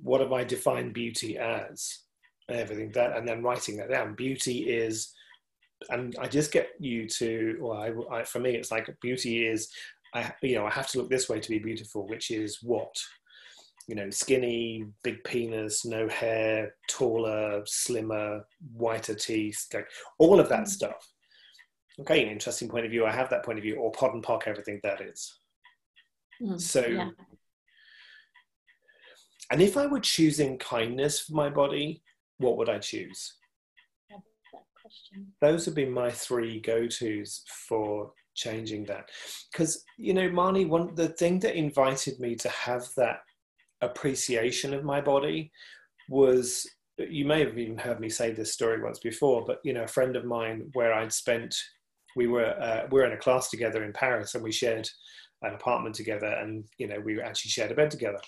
what 0.01 0.23
have 0.23 0.33
I 0.33 0.45
defined 0.45 0.95
beauty 0.95 1.37
as? 1.37 2.06
Everything 2.49 2.93
that, 2.93 3.17
and 3.17 3.27
then 3.27 3.43
writing 3.43 3.77
that 3.79 3.91
down. 3.91 4.15
Beauty 4.15 4.71
is, 4.71 5.13
and 5.91 6.15
I 6.21 6.29
just 6.29 6.53
get 6.53 6.71
you 6.79 7.09
to, 7.09 7.59
well, 7.61 8.07
I, 8.11 8.19
I, 8.19 8.25
for 8.25 8.39
me, 8.39 8.51
it's 8.55 8.71
like 8.71 8.89
beauty 9.01 9.47
is, 9.47 9.69
I, 10.15 10.33
you 10.43 10.55
know, 10.55 10.67
I 10.67 10.71
have 10.71 10.89
to 10.89 10.99
look 10.99 11.11
this 11.11 11.29
way 11.29 11.41
to 11.41 11.49
be 11.49 11.59
beautiful, 11.59 12.07
which 12.07 12.31
is 12.31 12.59
what? 12.63 12.95
You 13.89 13.97
know, 13.97 14.11
skinny, 14.11 14.85
big 15.03 15.23
penis, 15.25 15.85
no 15.85 16.09
hair, 16.09 16.75
taller, 16.89 17.63
slimmer, 17.67 18.45
whiter 18.73 19.15
teeth, 19.15 19.67
like 19.75 19.89
all 20.19 20.41
of 20.41 20.49
that 20.49 20.65
mm. 20.65 20.69
stuff. 20.69 21.13
Okay, 22.01 22.23
an 22.23 22.31
interesting 22.31 22.69
point 22.69 22.85
of 22.85 22.91
view. 22.91 23.07
I 23.07 23.13
have 23.13 23.31
that 23.31 23.45
point 23.45 23.59
of 23.59 23.63
view, 23.63 23.77
or 23.77 23.91
POD 23.93 24.15
and 24.15 24.23
POC, 24.23 24.43
everything 24.47 24.81
that 24.83 25.01
is. 25.01 25.39
Mm, 26.43 26.61
so 26.61 26.85
yeah. 26.85 27.09
And 29.51 29.63
if 29.63 29.77
I 29.77 29.87
were 29.87 30.01
choosing 30.01 30.59
kindness 30.59 31.21
for 31.21 31.35
my 31.35 31.49
body, 31.49 32.03
what 32.39 32.57
would 32.57 32.69
I 32.69 32.79
choose? 32.79 33.35
Those 35.41 35.67
would 35.67 35.75
be 35.75 35.87
my 35.87 36.11
three 36.11 36.61
go 36.61 36.87
tos 36.87 37.43
for 37.69 38.13
changing 38.35 38.85
that. 38.85 39.09
Because, 39.51 39.85
you 39.99 40.15
know, 40.15 40.29
Marnie, 40.29 40.69
one, 40.69 40.95
the 40.95 41.09
thing 41.09 41.41
that 41.41 41.57
invited 41.57 42.21
me 42.21 42.37
to 42.37 42.49
have 42.49 42.87
that 42.97 43.21
appreciation 43.81 44.73
of 44.73 44.85
my 44.85 45.01
body 45.01 45.51
was 46.09 46.67
you 46.99 47.25
may 47.25 47.41
have 47.41 47.59
even 47.59 47.77
heard 47.77 48.01
me 48.01 48.09
say 48.09 48.33
this 48.33 48.53
story 48.53 48.83
once 48.83 48.99
before, 49.01 49.45
but, 49.45 49.59
you 49.65 49.73
know, 49.73 49.85
a 49.85 49.89
friend 49.89 50.17
of 50.17 50.25
mine 50.25 50.71
where 50.73 50.95
I'd 50.95 51.13
spent, 51.13 51.55
we 52.15 52.27
were, 52.27 52.59
uh, 52.61 52.87
we 52.91 53.01
were 53.01 53.07
in 53.07 53.13
a 53.13 53.19
class 53.19 53.51
together 53.51 53.85
in 53.85 53.93
Paris 53.93 54.35
and 54.35 54.43
we 54.43 54.53
shared 54.53 54.89
an 55.43 55.55
apartment 55.55 55.95
together 55.95 56.27
and, 56.27 56.65
you 56.79 56.87
know, 56.87 57.01
we 57.01 57.21
actually 57.21 57.51
shared 57.51 57.71
a 57.71 57.75
bed 57.75 57.91
together 57.91 58.21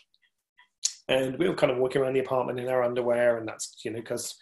and 1.08 1.38
we 1.38 1.48
were 1.48 1.54
kind 1.54 1.72
of 1.72 1.78
walking 1.78 2.02
around 2.02 2.14
the 2.14 2.20
apartment 2.20 2.60
in 2.60 2.68
our 2.68 2.82
underwear, 2.82 3.38
and 3.38 3.48
that's 3.48 3.76
you 3.84 3.90
know 3.90 4.00
because 4.00 4.36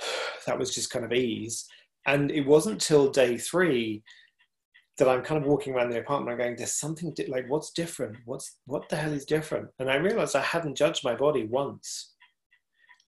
that 0.46 0.58
was 0.58 0.74
just 0.74 0.90
kind 0.90 1.04
of 1.04 1.12
ease. 1.12 1.66
And 2.06 2.30
it 2.30 2.46
wasn't 2.46 2.80
till 2.80 3.10
day 3.10 3.36
three 3.36 4.02
that 4.98 5.08
I'm 5.08 5.22
kind 5.22 5.42
of 5.42 5.48
walking 5.48 5.74
around 5.74 5.90
the 5.90 6.00
apartment. 6.00 6.32
I'm 6.32 6.38
going, 6.38 6.56
"There's 6.56 6.72
something 6.72 7.12
di- 7.14 7.26
like 7.26 7.46
what's 7.48 7.72
different? 7.72 8.16
What's 8.24 8.58
what 8.66 8.88
the 8.88 8.96
hell 8.96 9.12
is 9.12 9.24
different?" 9.24 9.68
And 9.78 9.90
I 9.90 9.96
realized 9.96 10.36
I 10.36 10.42
hadn't 10.42 10.76
judged 10.76 11.04
my 11.04 11.14
body 11.14 11.44
once. 11.44 12.14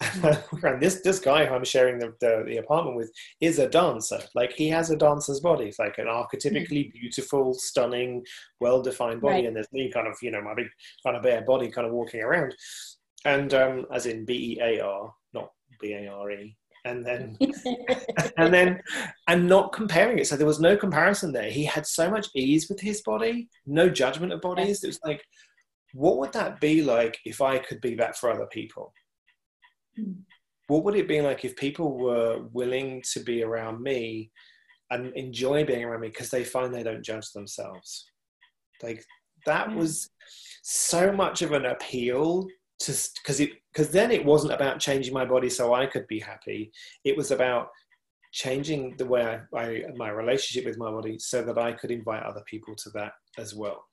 and 0.62 0.80
this 0.80 1.00
this 1.02 1.18
guy 1.18 1.44
who 1.44 1.54
I'm 1.54 1.64
sharing 1.64 1.98
the, 1.98 2.14
the, 2.20 2.44
the, 2.46 2.58
apartment 2.58 2.96
with 2.96 3.10
is 3.40 3.58
a 3.58 3.68
dancer. 3.68 4.20
Like 4.34 4.52
he 4.52 4.68
has 4.68 4.90
a 4.90 4.96
dancer's 4.96 5.40
body. 5.40 5.66
It's 5.66 5.80
like 5.80 5.98
an 5.98 6.06
archetypically 6.06 6.86
mm. 6.86 6.92
beautiful, 6.92 7.52
stunning, 7.54 8.24
well 8.60 8.80
defined 8.80 9.20
body. 9.20 9.34
Right. 9.34 9.46
And 9.46 9.56
there's 9.56 9.72
me 9.72 9.90
kind 9.90 10.06
of, 10.06 10.16
you 10.22 10.30
know, 10.30 10.40
my 10.40 10.54
big 10.54 10.68
kind 11.04 11.16
of 11.16 11.24
bare 11.24 11.42
body 11.42 11.68
kind 11.68 11.86
of 11.86 11.92
walking 11.92 12.22
around. 12.22 12.54
And 13.24 13.52
um, 13.54 13.86
as 13.92 14.06
in 14.06 14.24
B 14.24 14.56
E 14.56 14.62
A 14.62 14.80
R, 14.80 15.12
not 15.34 15.50
B 15.80 15.94
A 15.94 16.06
R 16.06 16.30
E. 16.30 16.56
And 16.84 17.04
then 17.04 17.36
and 18.36 18.54
then 18.54 18.80
and 19.26 19.48
not 19.48 19.72
comparing 19.72 20.20
it. 20.20 20.28
So 20.28 20.36
there 20.36 20.46
was 20.46 20.60
no 20.60 20.76
comparison 20.76 21.32
there. 21.32 21.50
He 21.50 21.64
had 21.64 21.88
so 21.88 22.08
much 22.08 22.28
ease 22.36 22.68
with 22.68 22.78
his 22.78 23.02
body, 23.02 23.48
no 23.66 23.88
judgment 23.88 24.32
of 24.32 24.42
bodies. 24.42 24.84
It 24.84 24.88
was 24.88 25.00
like, 25.04 25.24
what 25.92 26.18
would 26.18 26.32
that 26.34 26.60
be 26.60 26.82
like 26.82 27.18
if 27.24 27.40
I 27.40 27.58
could 27.58 27.80
be 27.80 27.96
that 27.96 28.16
for 28.16 28.30
other 28.30 28.46
people? 28.46 28.92
What 30.68 30.84
would 30.84 30.96
it 30.96 31.08
be 31.08 31.20
like 31.20 31.44
if 31.44 31.56
people 31.56 31.98
were 31.98 32.42
willing 32.52 33.02
to 33.12 33.20
be 33.20 33.42
around 33.42 33.82
me 33.82 34.30
and 34.90 35.14
enjoy 35.16 35.64
being 35.64 35.84
around 35.84 36.00
me 36.00 36.08
because 36.08 36.30
they 36.30 36.44
find 36.44 36.72
they 36.72 36.82
don't 36.82 37.04
judge 37.04 37.32
themselves? 37.32 38.06
Like 38.82 39.04
that 39.46 39.74
was 39.74 40.10
so 40.62 41.12
much 41.12 41.42
of 41.42 41.52
an 41.52 41.66
appeal 41.66 42.46
to 42.80 42.92
because 43.22 43.40
it 43.40 43.50
because 43.72 43.90
then 43.90 44.10
it 44.10 44.24
wasn't 44.24 44.52
about 44.52 44.80
changing 44.80 45.14
my 45.14 45.24
body 45.24 45.48
so 45.48 45.74
I 45.74 45.86
could 45.86 46.06
be 46.06 46.20
happy. 46.20 46.70
It 47.04 47.16
was 47.16 47.30
about 47.30 47.68
changing 48.32 48.94
the 48.98 49.06
way 49.06 49.40
I, 49.54 49.58
I, 49.58 49.82
my 49.96 50.10
relationship 50.10 50.66
with 50.66 50.78
my 50.78 50.90
body 50.90 51.18
so 51.18 51.42
that 51.42 51.58
I 51.58 51.72
could 51.72 51.90
invite 51.90 52.22
other 52.22 52.42
people 52.46 52.74
to 52.76 52.90
that 52.90 53.12
as 53.38 53.54
well. 53.54 53.84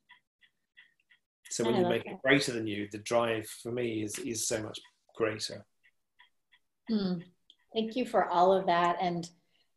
So 1.49 1.63
when 1.63 1.75
you 1.75 1.87
make 1.87 2.05
it 2.05 2.21
greater 2.23 2.51
than 2.51 2.67
you, 2.67 2.87
the 2.91 2.97
drive 2.99 3.47
for 3.63 3.71
me 3.71 4.03
is 4.03 4.19
is 4.19 4.47
so 4.47 4.61
much 4.61 4.79
greater. 5.15 5.65
Hmm. 6.89 7.19
Thank 7.73 7.95
you 7.95 8.05
for 8.05 8.25
all 8.25 8.53
of 8.53 8.65
that 8.67 8.97
and 9.01 9.29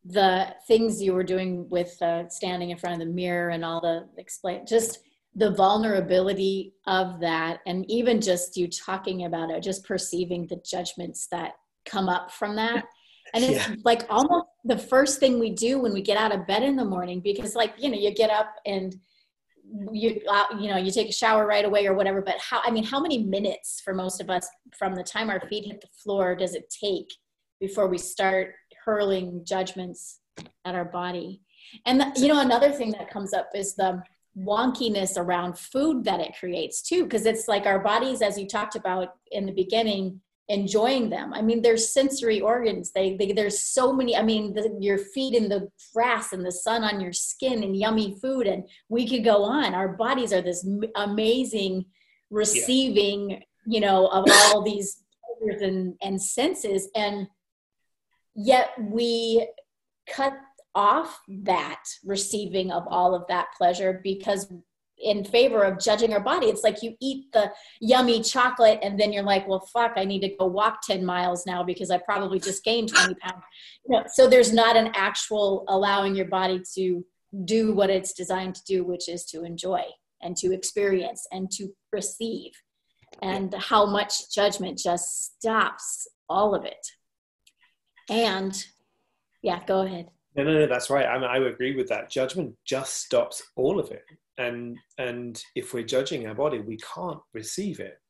the 0.05 0.55
things 0.67 1.03
you 1.03 1.12
were 1.12 1.25
doing 1.25 1.69
with 1.69 2.00
uh, 2.03 2.29
standing 2.29 2.71
in 2.71 2.79
front 2.79 3.00
of 3.00 3.07
the 3.07 3.12
mirror 3.12 3.50
and 3.50 3.65
all 3.65 3.81
the 3.81 4.09
explain 4.17 4.65
just 4.67 5.00
the 5.35 5.50
vulnerability 5.55 6.73
of 6.87 7.21
that 7.21 7.61
and 7.67 7.88
even 7.91 8.21
just 8.21 8.57
you 8.57 8.69
talking 8.69 9.25
about 9.25 9.50
it 9.50 9.62
just 9.62 9.85
perceiving 9.85 10.47
the 10.47 10.61
judgments 10.65 11.29
that 11.31 11.53
come 11.85 12.09
up 12.09 12.31
from 12.31 12.57
that 12.57 12.85
and 13.35 13.45
it's 13.45 13.69
yeah. 13.69 13.75
like 13.85 14.07
almost 14.09 14.47
the 14.65 14.79
first 14.79 15.21
thing 15.21 15.38
we 15.38 15.50
do 15.50 15.79
when 15.79 15.93
we 15.93 16.00
get 16.00 16.17
out 16.17 16.35
of 16.35 16.47
bed 16.47 16.62
in 16.62 16.77
the 16.77 16.85
morning 16.85 17.21
because 17.21 17.55
like 17.55 17.75
you 17.77 17.91
know 17.91 17.99
you 17.99 18.12
get 18.15 18.31
up 18.31 18.55
and 18.67 18.97
you 19.93 20.21
uh, 20.29 20.45
you 20.59 20.69
know 20.69 20.77
you 20.77 20.91
take 20.91 21.09
a 21.09 21.13
shower 21.13 21.47
right 21.47 21.65
away 21.65 21.87
or 21.87 21.95
whatever 21.95 22.23
but 22.23 22.37
how 22.39 22.61
i 22.65 22.71
mean 22.71 22.85
how 22.85 22.99
many 22.99 23.19
minutes 23.19 23.83
for 23.85 23.93
most 23.93 24.21
of 24.21 24.31
us 24.31 24.49
from 24.79 24.95
the 24.95 25.03
time 25.03 25.29
our 25.29 25.41
feet 25.49 25.67
hit 25.67 25.81
the 25.81 25.89
floor 26.03 26.35
does 26.35 26.55
it 26.55 26.73
take 26.83 27.09
before 27.61 27.89
we 27.89 27.99
start 27.99 28.55
hurling 28.85 29.45
judgments 29.45 30.21
at 30.65 30.75
our 30.75 30.85
body? 30.85 31.43
And 31.85 32.01
the, 32.01 32.13
you 32.17 32.29
know 32.29 32.41
another 32.41 32.71
thing 32.71 32.93
that 32.93 33.11
comes 33.11 33.35
up 33.35 33.51
is 33.55 33.75
the 33.75 34.03
wonkiness 34.39 35.19
around 35.19 35.59
food 35.59 36.05
that 36.05 36.21
it 36.21 36.37
creates 36.39 36.81
too 36.81 37.03
because 37.03 37.27
it's 37.27 37.49
like 37.49 37.67
our 37.67 37.81
bodies 37.81 38.23
as 38.23 38.39
you 38.39 38.47
talked 38.47 38.77
about 38.77 39.15
in 39.33 39.47
the 39.47 39.53
beginning 39.53 40.21
enjoying 40.49 41.11
them. 41.11 41.35
I 41.35 41.43
mean 41.43 41.62
there's 41.62 41.93
sensory 41.93 42.40
organs. 42.40 42.90
They, 42.93 43.17
they 43.17 43.33
there's 43.33 43.61
so 43.61 43.93
many 43.93 44.17
i 44.17 44.23
mean 44.23 44.55
the, 44.55 44.76
your 44.81 44.99
feet 44.99 45.35
in 45.35 45.49
the 45.49 45.69
grass 45.95 46.33
and 46.33 46.45
the 46.45 46.52
sun 46.52 46.83
on 46.83 47.00
your 47.00 47.12
skin 47.12 47.62
and 47.62 47.76
yummy 47.76 48.17
food 48.21 48.47
and 48.47 48.64
we 48.88 49.09
could 49.09 49.25
go 49.25 49.45
on. 49.45 49.75
Our 49.75 49.88
bodies 49.88 50.33
are 50.33 50.43
this 50.43 50.67
amazing 50.97 51.87
receiving 52.31 53.31
yeah. 53.31 53.38
you 53.67 53.81
know 53.81 54.07
of 54.09 54.25
all 54.31 54.62
these 54.71 55.02
pleasures 55.38 55.62
and, 55.62 55.95
and 56.02 56.21
senses. 56.21 56.88
And 56.95 57.28
yet 58.35 58.71
we 58.81 59.49
cut 60.09 60.35
off 60.75 61.21
that 61.28 61.83
receiving 62.05 62.71
of 62.71 62.85
all 62.88 63.14
of 63.14 63.26
that 63.28 63.49
pleasure 63.57 64.00
because 64.02 64.50
in 65.00 65.25
favor 65.25 65.62
of 65.62 65.78
judging 65.78 66.12
our 66.12 66.21
body. 66.21 66.47
It's 66.47 66.64
like 66.64 66.83
you 66.83 66.95
eat 67.00 67.33
the 67.33 67.52
yummy 67.81 68.23
chocolate 68.23 68.81
and 68.83 68.99
then 68.99 69.12
you're 69.12 69.23
like, 69.23 69.47
well, 69.47 69.69
fuck, 69.73 69.93
I 69.97 70.05
need 70.05 70.21
to 70.21 70.37
go 70.37 70.47
walk 70.47 70.83
10 70.83 71.05
miles 71.05 71.47
now 71.47 71.62
because 71.62 71.90
I 71.90 71.99
probably 71.99 72.40
just 72.40 72.64
gained 72.64 72.88
20 72.90 73.14
pounds. 73.14 73.43
You 73.87 73.97
know, 73.97 74.05
so 74.12 74.28
there's 74.28 74.52
not 74.52 74.76
an 74.76 74.90
actual 74.95 75.64
allowing 75.69 76.14
your 76.14 76.26
body 76.26 76.62
to 76.75 77.05
do 77.45 77.73
what 77.73 77.90
it's 77.90 78.12
designed 78.12 78.55
to 78.57 78.64
do, 78.64 78.85
which 78.85 79.09
is 79.09 79.25
to 79.26 79.45
enjoy 79.45 79.83
and 80.23 80.37
to 80.38 80.52
experience 80.52 81.26
and 81.31 81.50
to 81.52 81.69
receive. 81.93 82.52
And 83.23 83.55
how 83.55 83.87
much 83.87 84.31
judgment 84.33 84.78
just 84.78 85.37
stops 85.38 86.07
all 86.28 86.55
of 86.55 86.64
it. 86.64 86.87
And 88.11 88.55
yeah, 89.43 89.61
go 89.67 89.81
ahead. 89.81 90.09
No, 90.37 90.45
no, 90.45 90.52
no, 90.52 90.67
that's 90.67 90.90
right. 90.90 91.07
I 91.07 91.14
mean, 91.19 91.28
I 91.28 91.38
agree 91.38 91.75
with 91.75 91.88
that. 91.88 92.11
Judgment 92.11 92.55
just 92.64 92.97
stops 92.97 93.43
all 93.57 93.81
of 93.81 93.90
it 93.90 94.05
and 94.38 94.78
and 94.97 95.42
if 95.54 95.75
we're 95.75 95.83
judging 95.83 96.26
our 96.26 96.35
body 96.35 96.61
we 96.61 96.78
can't 96.78 97.21
receive 97.35 97.80
it. 97.80 98.00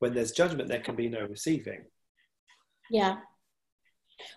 When 0.00 0.14
there's 0.14 0.32
judgment 0.32 0.68
there 0.68 0.80
can 0.80 0.96
be 0.96 1.08
no 1.08 1.26
receiving. 1.26 1.84
Yeah. 2.90 3.18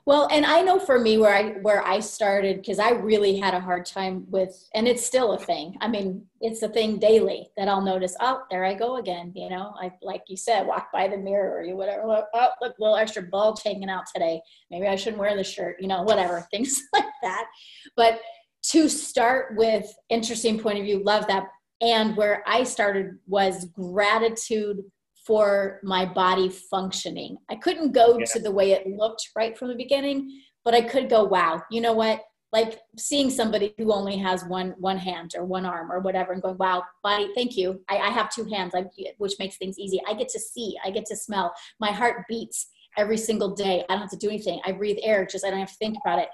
Well 0.05 0.27
and 0.29 0.45
i 0.45 0.61
know 0.61 0.79
for 0.79 0.99
me 0.99 1.17
where 1.17 1.33
i 1.33 1.53
where 1.61 1.83
i 1.83 1.99
started 1.99 2.57
because 2.57 2.77
i 2.77 2.91
really 2.91 3.39
had 3.39 3.55
a 3.55 3.59
hard 3.59 3.85
time 3.85 4.25
with 4.29 4.67
and 4.75 4.87
it's 4.87 5.03
still 5.03 5.31
a 5.33 5.39
thing. 5.39 5.75
I 5.81 5.87
mean 5.87 6.25
it's 6.39 6.61
a 6.61 6.69
thing 6.69 6.99
daily 6.99 7.49
that 7.57 7.67
i'll 7.67 7.81
notice 7.81 8.15
oh 8.19 8.43
there 8.51 8.63
i 8.63 8.75
go 8.75 8.97
again 8.97 9.31
you 9.35 9.49
know? 9.49 9.73
I 9.81 9.91
like 10.03 10.23
you 10.27 10.37
said 10.37 10.67
walk 10.67 10.91
by 10.91 11.07
the 11.07 11.17
mirror 11.17 11.57
or 11.57 11.63
you 11.63 11.75
whatever 11.75 12.03
oh, 12.03 12.23
oh 12.33 12.49
look 12.61 12.75
little 12.77 12.95
extra 12.95 13.23
bulge 13.23 13.63
hanging 13.63 13.89
out 13.89 14.03
today. 14.13 14.41
Maybe 14.69 14.87
i 14.87 14.95
shouldn't 14.95 15.19
wear 15.19 15.35
the 15.35 15.43
shirt 15.43 15.77
you 15.79 15.87
know 15.87 16.03
whatever 16.03 16.41
things 16.51 16.83
like 16.93 17.05
that. 17.23 17.47
But 17.95 18.21
to 18.63 18.87
start 18.87 19.55
with 19.55 19.91
interesting 20.09 20.59
point 20.59 20.77
of 20.77 20.85
view 20.85 21.03
love 21.03 21.25
that. 21.27 21.45
And 21.81 22.15
where 22.15 22.43
i 22.45 22.63
started 22.63 23.17
was 23.27 23.65
gratitude 23.65 24.83
for 25.25 25.79
my 25.83 26.05
body 26.05 26.49
functioning. 26.49 27.37
I 27.49 27.55
couldn't 27.55 27.91
go 27.91 28.17
yeah. 28.17 28.25
to 28.33 28.39
the 28.39 28.51
way 28.51 28.71
it 28.71 28.87
looked 28.87 29.29
right 29.35 29.57
from 29.57 29.69
the 29.69 29.75
beginning 29.75 30.41
but 30.63 30.73
i 30.73 30.81
could 30.81 31.09
go 31.09 31.23
wow 31.23 31.61
you 31.71 31.81
know 31.81 31.93
what? 31.93 32.21
Like 32.53 32.81
seeing 32.99 33.29
somebody 33.29 33.73
who 33.77 33.93
only 33.93 34.17
has 34.17 34.43
one 34.43 34.75
one 34.77 34.97
hand 34.97 35.35
or 35.37 35.45
one 35.45 35.65
arm 35.65 35.89
or 35.89 36.01
whatever 36.01 36.33
and 36.33 36.41
going 36.41 36.57
wow 36.57 36.83
body 37.01 37.31
thank 37.33 37.55
you. 37.55 37.81
I, 37.89 37.97
I 37.97 38.09
have 38.09 38.29
two 38.29 38.45
hands 38.45 38.73
I, 38.75 38.85
which 39.17 39.39
makes 39.39 39.57
things 39.57 39.79
easy. 39.79 40.01
I 40.07 40.13
get 40.13 40.29
to 40.29 40.39
see 40.39 40.75
i 40.85 40.91
get 40.91 41.05
to 41.05 41.15
smell. 41.15 41.53
My 41.79 41.91
heart 41.91 42.25
beats 42.27 42.67
every 42.97 43.17
single 43.17 43.55
day. 43.55 43.85
I 43.87 43.93
don't 43.93 44.01
have 44.01 44.11
to 44.11 44.17
do 44.17 44.27
anything. 44.27 44.59
I 44.65 44.73
breathe 44.73 44.97
air 45.01 45.25
just 45.25 45.45
i 45.45 45.49
don't 45.49 45.59
have 45.59 45.69
to 45.69 45.75
think 45.75 45.97
about 46.03 46.19
it 46.19 46.27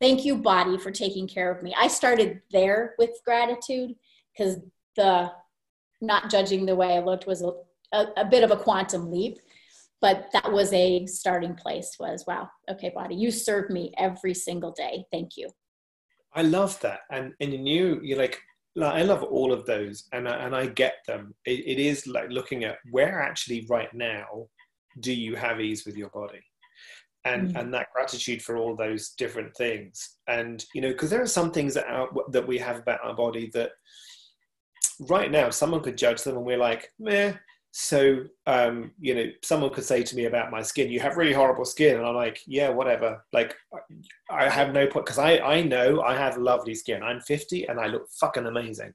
thank 0.00 0.24
you 0.24 0.36
body 0.36 0.78
for 0.78 0.90
taking 0.90 1.26
care 1.26 1.50
of 1.50 1.62
me. 1.62 1.74
I 1.78 1.88
started 1.88 2.40
there 2.50 2.94
with 2.98 3.10
gratitude 3.24 3.94
because 4.36 4.58
the 4.96 5.30
not 6.00 6.30
judging 6.30 6.64
the 6.64 6.76
way 6.76 6.96
i 6.96 7.00
looked 7.00 7.26
was 7.26 7.42
a, 7.42 7.50
a, 7.92 8.06
a, 8.18 8.24
bit 8.24 8.44
of 8.44 8.52
a 8.52 8.56
quantum 8.56 9.10
leap 9.10 9.38
but 10.00 10.28
that 10.32 10.52
was 10.52 10.72
a 10.72 11.04
starting 11.06 11.56
place 11.56 11.96
was 11.98 12.22
wow 12.28 12.48
okay 12.70 12.92
body 12.94 13.16
you 13.16 13.32
serve 13.32 13.68
me 13.68 13.92
every 13.98 14.32
single 14.32 14.70
day. 14.70 15.04
Thank 15.10 15.36
you. 15.36 15.50
I 16.34 16.42
love 16.42 16.78
that. 16.80 17.00
And 17.10 17.32
and 17.40 17.66
you 17.66 18.00
you're 18.02 18.18
like 18.18 18.40
I 18.80 19.02
love 19.02 19.24
all 19.24 19.52
of 19.52 19.66
those, 19.66 20.04
and 20.12 20.28
I, 20.28 20.36
and 20.36 20.54
I 20.54 20.66
get 20.66 20.98
them. 21.06 21.34
It, 21.44 21.66
it 21.66 21.78
is 21.80 22.06
like 22.06 22.30
looking 22.30 22.62
at 22.62 22.78
where 22.92 23.20
actually 23.20 23.66
right 23.68 23.92
now 23.92 24.46
do 25.00 25.12
you 25.12 25.34
have 25.34 25.60
ease 25.60 25.84
with 25.84 25.96
your 25.96 26.10
body, 26.10 26.44
and 27.28 27.52
mm. 27.52 27.60
and 27.60 27.72
that 27.72 27.92
gratitude 27.92 28.42
for 28.42 28.56
all 28.56 28.74
those 28.74 29.10
different 29.10 29.54
things 29.56 30.16
and 30.28 30.64
you 30.74 30.80
know 30.80 30.88
because 30.88 31.10
there 31.10 31.22
are 31.22 31.26
some 31.26 31.50
things 31.50 31.74
that 31.74 31.86
our, 31.86 32.08
that 32.30 32.46
we 32.46 32.58
have 32.58 32.78
about 32.78 33.00
our 33.04 33.14
body 33.14 33.50
that 33.52 33.70
right 35.08 35.30
now 35.30 35.50
someone 35.50 35.80
could 35.80 35.98
judge 35.98 36.22
them 36.22 36.36
and 36.36 36.46
we're 36.46 36.56
like 36.56 36.92
meh 36.98 37.32
so 37.80 38.24
um, 38.48 38.90
you 39.00 39.14
know 39.14 39.26
someone 39.44 39.70
could 39.70 39.84
say 39.84 40.02
to 40.02 40.16
me 40.16 40.24
about 40.24 40.50
my 40.50 40.60
skin 40.60 40.90
you 40.90 40.98
have 40.98 41.16
really 41.16 41.32
horrible 41.32 41.64
skin 41.64 41.96
and 41.96 42.04
i'm 42.04 42.16
like 42.16 42.40
yeah 42.44 42.68
whatever. 42.68 43.24
Like 43.32 43.54
i 44.28 44.48
have 44.48 44.72
no 44.72 44.88
point 44.88 45.06
because 45.06 45.18
i 45.18 45.38
i 45.38 45.62
know 45.62 46.02
i 46.02 46.16
have 46.16 46.36
lovely 46.38 46.74
skin. 46.74 47.04
I'm 47.04 47.20
50 47.20 47.68
and 47.68 47.78
i 47.78 47.86
look 47.86 48.08
fucking 48.20 48.46
amazing. 48.46 48.92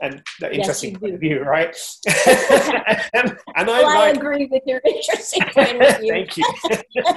And 0.00 0.20
the 0.40 0.52
interesting 0.52 0.90
yes, 0.90 1.00
point 1.00 1.14
of 1.14 1.20
view 1.20 1.42
right? 1.42 1.76
And, 3.14 3.38
and 3.54 3.68
well, 3.68 3.86
I, 3.86 3.94
like, 3.94 4.16
I 4.16 4.18
agree 4.18 4.46
with 4.46 4.64
your 4.66 4.80
interesting 4.84 5.42
point 5.54 5.80
of 5.80 6.00
view. 6.00 6.10
Thank 6.10 6.36
you. 6.36 6.44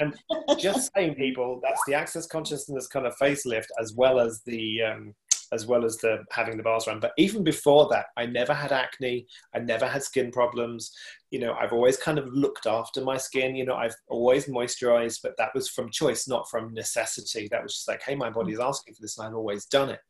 And 0.00 0.14
just 0.58 0.90
saying 0.94 1.14
people 1.14 1.60
that's 1.62 1.82
the 1.86 1.94
access 1.94 2.26
consciousness 2.26 2.88
kind 2.88 3.06
of 3.06 3.14
facelift 3.16 3.66
as 3.80 3.92
well 3.92 4.18
as 4.18 4.40
the 4.46 4.82
um, 4.82 5.14
as 5.52 5.66
well 5.66 5.84
as 5.84 5.96
the 5.98 6.24
having 6.30 6.56
the 6.56 6.62
bars 6.62 6.86
run. 6.86 7.00
But 7.00 7.12
even 7.18 7.42
before 7.42 7.88
that, 7.90 8.06
I 8.16 8.26
never 8.26 8.54
had 8.54 8.72
acne. 8.72 9.26
I 9.54 9.58
never 9.58 9.86
had 9.86 10.02
skin 10.02 10.30
problems. 10.30 10.92
You 11.30 11.40
know, 11.40 11.54
I've 11.54 11.72
always 11.72 11.96
kind 11.96 12.18
of 12.18 12.32
looked 12.32 12.66
after 12.66 13.02
my 13.02 13.16
skin. 13.16 13.56
You 13.56 13.64
know, 13.64 13.74
I've 13.74 13.94
always 14.08 14.46
moisturized, 14.46 15.20
but 15.22 15.36
that 15.38 15.54
was 15.54 15.68
from 15.68 15.90
choice, 15.90 16.28
not 16.28 16.48
from 16.48 16.74
necessity. 16.74 17.48
That 17.50 17.62
was 17.62 17.74
just 17.74 17.88
like, 17.88 18.02
hey, 18.02 18.14
my 18.14 18.30
mm. 18.30 18.34
body's 18.34 18.60
asking 18.60 18.94
for 18.94 19.02
this, 19.02 19.18
and 19.18 19.26
I've 19.26 19.34
always 19.34 19.66
done 19.66 19.90
it. 19.90 20.00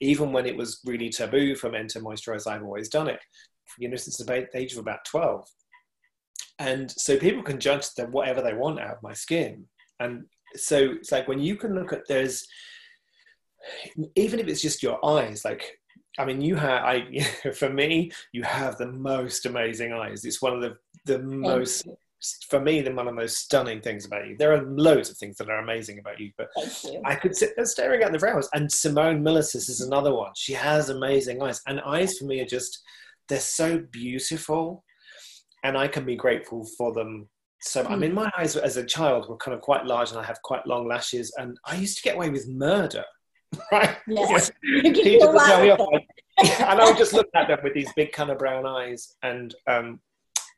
Even 0.00 0.32
when 0.32 0.46
it 0.46 0.56
was 0.56 0.80
really 0.84 1.08
taboo 1.08 1.54
for 1.54 1.70
men 1.70 1.86
to 1.88 2.00
moisturize, 2.00 2.46
I've 2.46 2.64
always 2.64 2.88
done 2.88 3.08
it. 3.08 3.20
You 3.78 3.88
know, 3.88 3.96
since 3.96 4.18
the 4.18 4.48
age 4.54 4.72
of 4.72 4.78
about 4.78 5.04
12. 5.06 5.48
And 6.58 6.90
so 6.90 7.18
people 7.18 7.42
can 7.42 7.58
judge 7.58 7.94
them 7.94 8.12
whatever 8.12 8.42
they 8.42 8.54
want 8.54 8.78
out 8.78 8.96
of 8.96 9.02
my 9.02 9.14
skin. 9.14 9.64
And 9.98 10.26
so 10.54 10.92
it's 10.92 11.10
like 11.10 11.28
when 11.28 11.40
you 11.40 11.56
can 11.56 11.74
look 11.74 11.92
at 11.92 12.06
there's 12.08 12.46
even 14.16 14.40
if 14.40 14.48
it's 14.48 14.62
just 14.62 14.82
your 14.82 15.04
eyes 15.04 15.44
like 15.44 15.78
i 16.18 16.24
mean 16.24 16.40
you 16.40 16.56
have 16.56 16.82
i 16.84 17.04
for 17.54 17.70
me 17.70 18.10
you 18.32 18.42
have 18.42 18.76
the 18.78 18.86
most 18.86 19.46
amazing 19.46 19.92
eyes. 19.92 20.24
It's 20.24 20.42
one 20.42 20.54
of 20.54 20.60
the 20.60 20.76
the 21.06 21.18
most 21.18 21.86
for 22.48 22.60
me 22.60 22.80
the 22.80 22.94
one 22.94 23.08
of 23.08 23.14
the 23.14 23.20
most 23.20 23.38
stunning 23.38 23.80
things 23.80 24.04
about 24.06 24.28
you. 24.28 24.36
There 24.36 24.54
are 24.54 24.62
loads 24.62 25.10
of 25.10 25.16
things 25.16 25.36
that 25.38 25.50
are 25.50 25.58
amazing 25.58 25.98
about 25.98 26.20
you 26.20 26.30
but 26.38 26.48
you. 26.84 27.00
i 27.04 27.14
could 27.14 27.36
sit 27.36 27.54
there 27.56 27.64
staring 27.66 28.02
at 28.02 28.12
the 28.12 28.18
flowers 28.18 28.48
and 28.54 28.70
simone 28.70 29.22
milasas 29.22 29.68
is 29.68 29.80
another 29.80 30.14
one. 30.14 30.32
She 30.36 30.52
has 30.52 30.88
amazing 30.88 31.42
eyes 31.42 31.60
and 31.66 31.80
eyes 31.80 32.18
for 32.18 32.26
me 32.26 32.40
are 32.40 32.46
just 32.46 32.80
they're 33.28 33.40
so 33.40 33.82
beautiful 33.90 34.84
and 35.64 35.76
i 35.76 35.88
can 35.88 36.04
be 36.04 36.16
grateful 36.16 36.66
for 36.76 36.92
them. 36.92 37.28
So 37.64 37.84
I 37.84 37.94
mean, 37.94 38.10
hmm. 38.10 38.16
my 38.16 38.30
eyes 38.36 38.56
as 38.56 38.76
a 38.76 38.84
child 38.84 39.28
were 39.28 39.36
kind 39.36 39.54
of 39.54 39.60
quite 39.60 39.86
large, 39.86 40.10
and 40.10 40.18
I 40.18 40.24
have 40.24 40.42
quite 40.42 40.66
long 40.66 40.88
lashes, 40.88 41.32
and 41.38 41.56
I 41.64 41.76
used 41.76 41.96
to 41.98 42.02
get 42.02 42.16
away 42.16 42.28
with 42.28 42.48
murder 42.48 43.04
right? 43.72 43.96
Yes. 44.06 44.50
You 44.62 44.92
and 46.38 46.80
I 46.80 46.84
would 46.84 46.96
just 46.96 47.12
look 47.12 47.28
at 47.34 47.48
them 47.48 47.58
with 47.62 47.74
these 47.74 47.92
big 47.94 48.12
kind 48.12 48.30
of 48.30 48.38
brown 48.38 48.66
eyes, 48.66 49.16
and 49.22 49.54
um, 49.66 50.00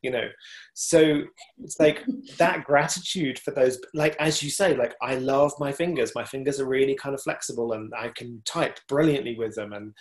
you 0.03 0.11
know, 0.11 0.29
so 0.75 1.23
it's 1.59 1.81
like 1.81 2.05
that 2.39 2.65
gratitude 2.65 3.39
for 3.39 3.51
those. 3.51 3.79
Like 3.95 4.17
as 4.19 4.43
you 4.43 4.51
say, 4.51 4.77
like 4.77 4.95
I 5.03 5.17
love 5.17 5.53
my 5.59 5.73
fingers. 5.73 6.13
My 6.15 6.25
fingers 6.25 6.61
are 6.61 6.67
really 6.67 6.95
kind 6.95 7.15
of 7.15 7.23
flexible, 7.23 7.73
and 7.73 7.93
I 7.97 8.09
can 8.09 8.43
type 8.45 8.79
brilliantly 8.89 9.37
with 9.37 9.55
them, 9.55 9.73
and 9.73 9.95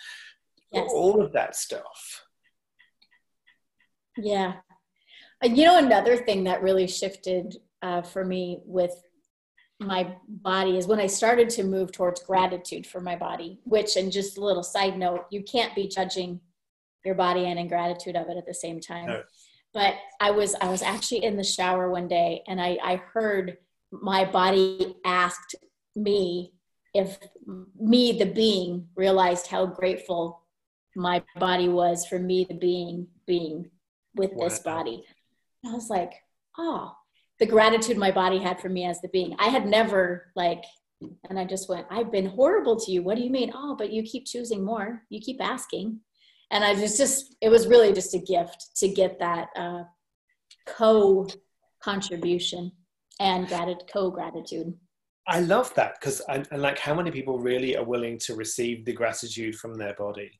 yes. 0.72 0.88
all 0.92 1.22
of 1.22 1.32
that 1.32 1.56
stuff. 1.56 2.24
Yeah. 4.16 4.54
Uh, 5.42 5.48
you 5.48 5.64
know, 5.64 5.78
another 5.78 6.16
thing 6.16 6.44
that 6.44 6.62
really 6.62 6.86
shifted 6.86 7.56
uh, 7.82 8.02
for 8.02 8.24
me 8.24 8.60
with 8.64 8.94
my 9.86 10.14
body 10.28 10.76
is 10.76 10.86
when 10.86 11.00
I 11.00 11.06
started 11.06 11.50
to 11.50 11.64
move 11.64 11.92
towards 11.92 12.22
gratitude 12.22 12.86
for 12.86 13.00
my 13.00 13.16
body, 13.16 13.60
which, 13.64 13.96
and 13.96 14.10
just 14.10 14.38
a 14.38 14.44
little 14.44 14.62
side 14.62 14.98
note, 14.98 15.26
you 15.30 15.42
can't 15.42 15.74
be 15.74 15.88
judging 15.88 16.40
your 17.04 17.14
body 17.14 17.46
and 17.46 17.58
in 17.58 17.68
gratitude 17.68 18.16
of 18.16 18.28
it 18.28 18.36
at 18.36 18.46
the 18.46 18.54
same 18.54 18.80
time. 18.80 19.06
No. 19.06 19.22
But 19.72 19.94
I 20.20 20.30
was 20.30 20.54
I 20.60 20.68
was 20.68 20.82
actually 20.82 21.24
in 21.24 21.36
the 21.36 21.44
shower 21.44 21.90
one 21.90 22.06
day 22.06 22.42
and 22.46 22.60
I, 22.60 22.78
I 22.82 22.96
heard 22.96 23.58
my 23.90 24.24
body 24.24 24.96
asked 25.04 25.56
me 25.96 26.52
if 26.94 27.18
me 27.78 28.12
the 28.18 28.26
being 28.26 28.88
realized 28.94 29.48
how 29.48 29.66
grateful 29.66 30.42
my 30.94 31.22
body 31.36 31.68
was 31.68 32.06
for 32.06 32.18
me 32.18 32.44
the 32.44 32.54
being 32.54 33.08
being 33.26 33.70
with 34.14 34.32
wow. 34.32 34.44
this 34.44 34.60
body. 34.60 35.04
I 35.66 35.72
was 35.72 35.90
like, 35.90 36.12
oh, 36.56 36.94
the 37.38 37.46
gratitude 37.46 37.96
my 37.96 38.10
body 38.10 38.38
had 38.38 38.60
for 38.60 38.68
me 38.68 38.84
as 38.84 39.00
the 39.00 39.08
being. 39.08 39.34
I 39.38 39.48
had 39.48 39.66
never 39.66 40.32
like, 40.36 40.64
and 41.28 41.38
I 41.38 41.44
just 41.44 41.68
went, 41.68 41.86
I've 41.90 42.12
been 42.12 42.26
horrible 42.26 42.78
to 42.80 42.92
you. 42.92 43.02
What 43.02 43.16
do 43.16 43.24
you 43.24 43.30
mean? 43.30 43.52
Oh, 43.54 43.74
but 43.76 43.92
you 43.92 44.02
keep 44.02 44.26
choosing 44.26 44.64
more. 44.64 45.02
You 45.10 45.20
keep 45.20 45.42
asking. 45.42 46.00
And 46.50 46.62
I 46.62 46.74
was 46.74 46.96
just, 46.96 47.34
it 47.40 47.48
was 47.48 47.66
really 47.66 47.92
just 47.92 48.14
a 48.14 48.18
gift 48.18 48.76
to 48.76 48.88
get 48.88 49.18
that 49.18 49.48
uh, 49.56 49.82
co 50.66 51.26
contribution 51.82 52.70
and 53.20 53.48
gratitude, 53.48 53.90
co 53.92 54.10
gratitude. 54.10 54.74
I 55.26 55.40
love 55.40 55.74
that 55.74 55.98
because, 55.98 56.20
and 56.28 56.46
like, 56.52 56.78
how 56.78 56.94
many 56.94 57.10
people 57.10 57.38
really 57.38 57.76
are 57.76 57.84
willing 57.84 58.18
to 58.20 58.34
receive 58.34 58.84
the 58.84 58.92
gratitude 58.92 59.56
from 59.56 59.74
their 59.74 59.94
body? 59.94 60.30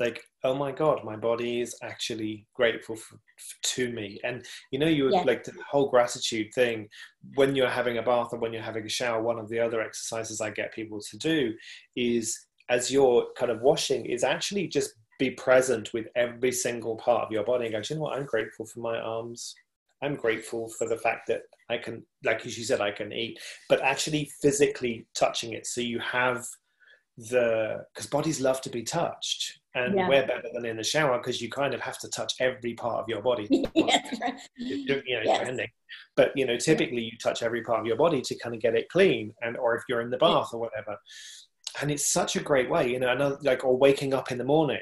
Like 0.00 0.22
oh 0.44 0.54
my 0.54 0.70
god 0.70 1.04
my 1.04 1.16
body 1.16 1.60
is 1.60 1.74
actually 1.82 2.46
grateful 2.54 2.96
for, 2.96 3.18
to 3.62 3.92
me. 3.92 4.18
And 4.24 4.44
you 4.70 4.78
know 4.78 4.86
you 4.86 5.10
yeah. 5.12 5.22
like 5.22 5.44
the 5.44 5.52
whole 5.68 5.88
gratitude 5.88 6.48
thing 6.54 6.88
when 7.34 7.54
you're 7.54 7.68
having 7.68 7.98
a 7.98 8.02
bath 8.02 8.28
or 8.32 8.38
when 8.38 8.52
you're 8.52 8.62
having 8.62 8.84
a 8.84 8.88
shower 8.88 9.22
one 9.22 9.38
of 9.38 9.48
the 9.48 9.58
other 9.58 9.80
exercises 9.80 10.40
i 10.40 10.50
get 10.50 10.72
people 10.72 11.00
to 11.00 11.16
do 11.18 11.52
is 11.96 12.46
as 12.70 12.90
you're 12.90 13.26
kind 13.36 13.50
of 13.50 13.60
washing 13.60 14.06
is 14.06 14.24
actually 14.24 14.66
just 14.66 14.92
be 15.18 15.30
present 15.30 15.92
with 15.92 16.06
every 16.14 16.52
single 16.52 16.96
part 16.96 17.24
of 17.24 17.32
your 17.32 17.44
body 17.44 17.66
and 17.66 17.74
go 17.74 17.82
you 17.88 17.96
know 17.96 18.02
what? 18.02 18.16
I'm 18.16 18.26
grateful 18.26 18.66
for 18.66 18.80
my 18.80 18.98
arms. 18.98 19.54
I'm 20.02 20.14
grateful 20.14 20.68
for 20.78 20.88
the 20.88 20.96
fact 20.96 21.26
that 21.28 21.42
i 21.70 21.76
can 21.76 22.04
like 22.24 22.46
as 22.46 22.56
you 22.56 22.64
said 22.64 22.80
i 22.80 22.90
can 22.90 23.12
eat 23.12 23.38
but 23.68 23.82
actually 23.82 24.30
physically 24.40 25.06
touching 25.14 25.52
it. 25.52 25.66
So 25.66 25.80
you 25.80 25.98
have 25.98 26.46
the 27.18 27.84
because 27.92 28.06
bodies 28.06 28.40
love 28.40 28.60
to 28.60 28.70
be 28.70 28.84
touched 28.84 29.58
and 29.74 29.96
yeah. 29.96 30.08
we're 30.08 30.24
better 30.24 30.48
than 30.54 30.64
in 30.64 30.76
the 30.76 30.84
shower 30.84 31.18
because 31.18 31.42
you 31.42 31.50
kind 31.50 31.74
of 31.74 31.80
have 31.80 31.98
to 31.98 32.08
touch 32.08 32.34
every 32.38 32.74
part 32.74 33.00
of 33.02 33.08
your 33.08 33.20
body 33.20 33.48
yes. 33.74 34.48
you 34.56 34.86
know 34.86 35.00
yes. 35.06 35.68
but 36.14 36.30
you 36.36 36.46
know 36.46 36.56
typically 36.56 37.02
you 37.02 37.18
touch 37.20 37.42
every 37.42 37.62
part 37.62 37.80
of 37.80 37.86
your 37.86 37.96
body 37.96 38.20
to 38.20 38.38
kind 38.38 38.54
of 38.54 38.60
get 38.60 38.76
it 38.76 38.88
clean 38.88 39.34
and 39.42 39.56
or 39.56 39.74
if 39.74 39.82
you're 39.88 40.00
in 40.00 40.10
the 40.10 40.16
bath 40.16 40.50
or 40.52 40.60
whatever. 40.60 40.96
And 41.82 41.90
it's 41.90 42.06
such 42.12 42.36
a 42.36 42.40
great 42.40 42.70
way 42.70 42.92
you 42.92 43.00
know 43.00 43.10
another, 43.10 43.38
like 43.42 43.64
or 43.64 43.76
waking 43.76 44.14
up 44.14 44.30
in 44.30 44.38
the 44.38 44.44
morning. 44.44 44.80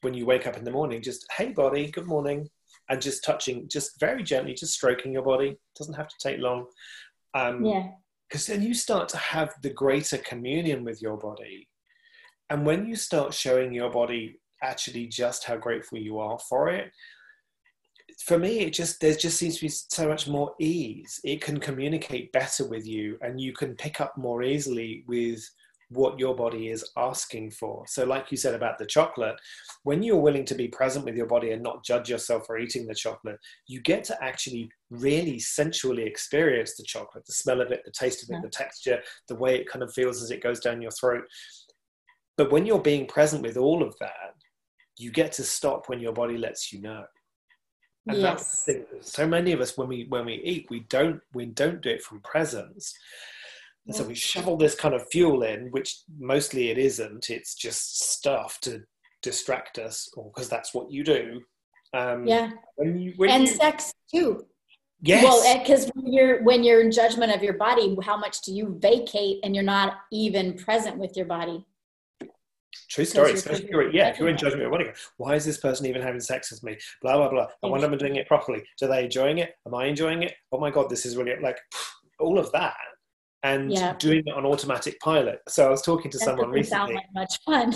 When 0.00 0.12
you 0.12 0.26
wake 0.26 0.46
up 0.46 0.56
in 0.56 0.64
the 0.64 0.72
morning 0.72 1.02
just 1.02 1.24
hey 1.36 1.52
body 1.52 1.88
good 1.92 2.06
morning 2.06 2.48
and 2.88 3.00
just 3.00 3.22
touching 3.22 3.68
just 3.68 4.00
very 4.00 4.24
gently 4.24 4.54
just 4.54 4.72
stroking 4.72 5.12
your 5.12 5.22
body. 5.22 5.56
Doesn't 5.78 5.94
have 5.94 6.08
to 6.08 6.16
take 6.20 6.40
long. 6.40 6.66
Um, 7.34 7.64
yeah. 7.64 7.88
because 8.28 8.46
then 8.46 8.62
you 8.62 8.74
start 8.74 9.08
to 9.10 9.18
have 9.18 9.52
the 9.62 9.70
greater 9.70 10.18
communion 10.18 10.84
with 10.84 11.00
your 11.00 11.16
body 11.18 11.68
and 12.50 12.64
when 12.64 12.86
you 12.86 12.96
start 12.96 13.34
showing 13.34 13.72
your 13.72 13.90
body 13.90 14.38
actually 14.62 15.06
just 15.06 15.44
how 15.44 15.56
grateful 15.56 15.98
you 15.98 16.18
are 16.18 16.38
for 16.48 16.68
it, 16.68 16.90
for 18.24 18.38
me, 18.38 18.60
it 18.60 18.72
just 18.72 19.00
there 19.00 19.14
just 19.14 19.38
seems 19.38 19.56
to 19.56 19.62
be 19.62 19.68
so 19.68 20.08
much 20.08 20.26
more 20.26 20.54
ease. 20.58 21.20
It 21.24 21.42
can 21.42 21.58
communicate 21.58 22.32
better 22.32 22.66
with 22.66 22.86
you, 22.86 23.18
and 23.20 23.40
you 23.40 23.52
can 23.52 23.74
pick 23.74 24.00
up 24.00 24.16
more 24.16 24.42
easily 24.42 25.04
with 25.06 25.42
what 25.90 26.18
your 26.18 26.34
body 26.34 26.68
is 26.68 26.84
asking 26.96 27.50
for. 27.50 27.84
So, 27.86 28.04
like 28.04 28.30
you 28.30 28.36
said 28.36 28.54
about 28.54 28.78
the 28.78 28.86
chocolate, 28.86 29.36
when 29.84 30.02
you're 30.02 30.16
willing 30.16 30.44
to 30.46 30.54
be 30.54 30.68
present 30.68 31.04
with 31.04 31.14
your 31.14 31.26
body 31.26 31.52
and 31.52 31.62
not 31.62 31.84
judge 31.84 32.08
yourself 32.08 32.46
for 32.46 32.58
eating 32.58 32.86
the 32.86 32.94
chocolate, 32.94 33.38
you 33.66 33.80
get 33.80 34.02
to 34.04 34.24
actually 34.24 34.68
really 34.90 35.38
sensually 35.38 36.04
experience 36.04 36.76
the 36.76 36.84
chocolate 36.84 37.26
the 37.26 37.32
smell 37.32 37.60
of 37.60 37.70
it, 37.70 37.82
the 37.84 37.92
taste 37.92 38.22
of 38.22 38.30
it, 38.30 38.34
yeah. 38.34 38.40
the 38.42 38.48
texture, 38.48 39.00
the 39.28 39.36
way 39.36 39.56
it 39.56 39.68
kind 39.68 39.82
of 39.82 39.92
feels 39.92 40.22
as 40.22 40.30
it 40.30 40.42
goes 40.42 40.60
down 40.60 40.82
your 40.82 40.90
throat. 40.92 41.24
But 42.36 42.50
when 42.50 42.66
you're 42.66 42.80
being 42.80 43.06
present 43.06 43.42
with 43.42 43.56
all 43.56 43.82
of 43.82 43.94
that, 44.00 44.34
you 44.98 45.10
get 45.10 45.32
to 45.32 45.42
stop 45.42 45.88
when 45.88 46.00
your 46.00 46.12
body 46.12 46.36
lets 46.36 46.72
you 46.72 46.80
know. 46.80 47.04
And 48.08 48.18
yes. 48.18 48.24
that's 48.24 48.64
the 48.64 48.72
thing. 48.72 48.84
So 49.00 49.26
many 49.26 49.52
of 49.52 49.60
us, 49.60 49.76
when 49.76 49.88
we 49.88 50.06
when 50.08 50.26
we 50.26 50.34
eat, 50.34 50.66
we 50.70 50.80
don't 50.88 51.20
we 51.34 51.46
don't 51.46 51.80
do 51.80 51.90
it 51.90 52.02
from 52.02 52.20
presence. 52.20 52.94
And 53.86 53.94
so 53.94 54.04
we 54.04 54.14
shovel 54.14 54.56
this 54.56 54.74
kind 54.74 54.94
of 54.94 55.06
fuel 55.12 55.44
in, 55.44 55.68
which 55.70 56.02
mostly 56.18 56.70
it 56.70 56.78
isn't. 56.78 57.30
It's 57.30 57.54
just 57.54 58.10
stuff 58.10 58.58
to 58.62 58.82
distract 59.22 59.78
us, 59.78 60.08
or 60.16 60.30
because 60.32 60.48
that's 60.48 60.74
what 60.74 60.90
you 60.90 61.04
do. 61.04 61.40
Um, 61.94 62.26
yeah. 62.26 62.50
When 62.76 62.98
you, 62.98 63.12
when 63.16 63.30
and 63.30 63.42
you, 63.42 63.54
sex 63.54 63.92
too. 64.12 64.44
Yes. 65.02 65.22
Well, 65.22 65.58
because 65.58 65.90
when 65.94 66.12
you're 66.12 66.42
when 66.42 66.64
you're 66.64 66.80
in 66.80 66.90
judgment 66.90 67.32
of 67.32 67.42
your 67.42 67.54
body, 67.54 67.96
how 68.02 68.16
much 68.16 68.40
do 68.42 68.52
you 68.52 68.76
vacate, 68.80 69.38
and 69.44 69.54
you're 69.54 69.64
not 69.64 69.94
even 70.10 70.54
present 70.54 70.96
with 70.96 71.16
your 71.16 71.26
body? 71.26 71.64
True 72.88 73.04
story. 73.04 73.32
Especially 73.32 73.64
if 73.64 73.70
you're, 73.70 73.90
yeah, 73.90 74.08
if 74.08 74.18
you're 74.18 74.28
in 74.28 74.36
judgment, 74.36 74.70
wondering, 74.70 74.92
why 75.16 75.34
is 75.34 75.44
this 75.44 75.58
person 75.58 75.86
even 75.86 76.02
having 76.02 76.20
sex 76.20 76.50
with 76.50 76.62
me? 76.62 76.76
Blah 77.02 77.16
blah 77.16 77.30
blah. 77.30 77.46
I 77.62 77.66
wonder 77.66 77.86
if 77.86 77.92
I'm 77.92 77.98
doing 77.98 78.16
it 78.16 78.28
properly. 78.28 78.62
Do 78.78 78.88
they 78.88 79.04
enjoying 79.04 79.38
it? 79.38 79.54
Am 79.66 79.74
I 79.74 79.86
enjoying 79.86 80.22
it? 80.22 80.34
Oh 80.52 80.58
my 80.58 80.70
god, 80.70 80.88
this 80.88 81.04
is 81.06 81.16
really 81.16 81.34
like 81.42 81.58
all 82.18 82.38
of 82.38 82.50
that, 82.52 82.74
and 83.42 83.72
yeah. 83.72 83.94
doing 83.98 84.22
it 84.26 84.34
on 84.34 84.44
automatic 84.44 84.98
pilot. 85.00 85.40
So 85.48 85.66
I 85.66 85.70
was 85.70 85.82
talking 85.82 86.10
to 86.10 86.18
that 86.18 86.24
someone 86.24 86.50
recently. 86.50 86.94
Sound 86.94 86.94
like 86.94 87.04
much 87.14 87.38
fun. 87.44 87.74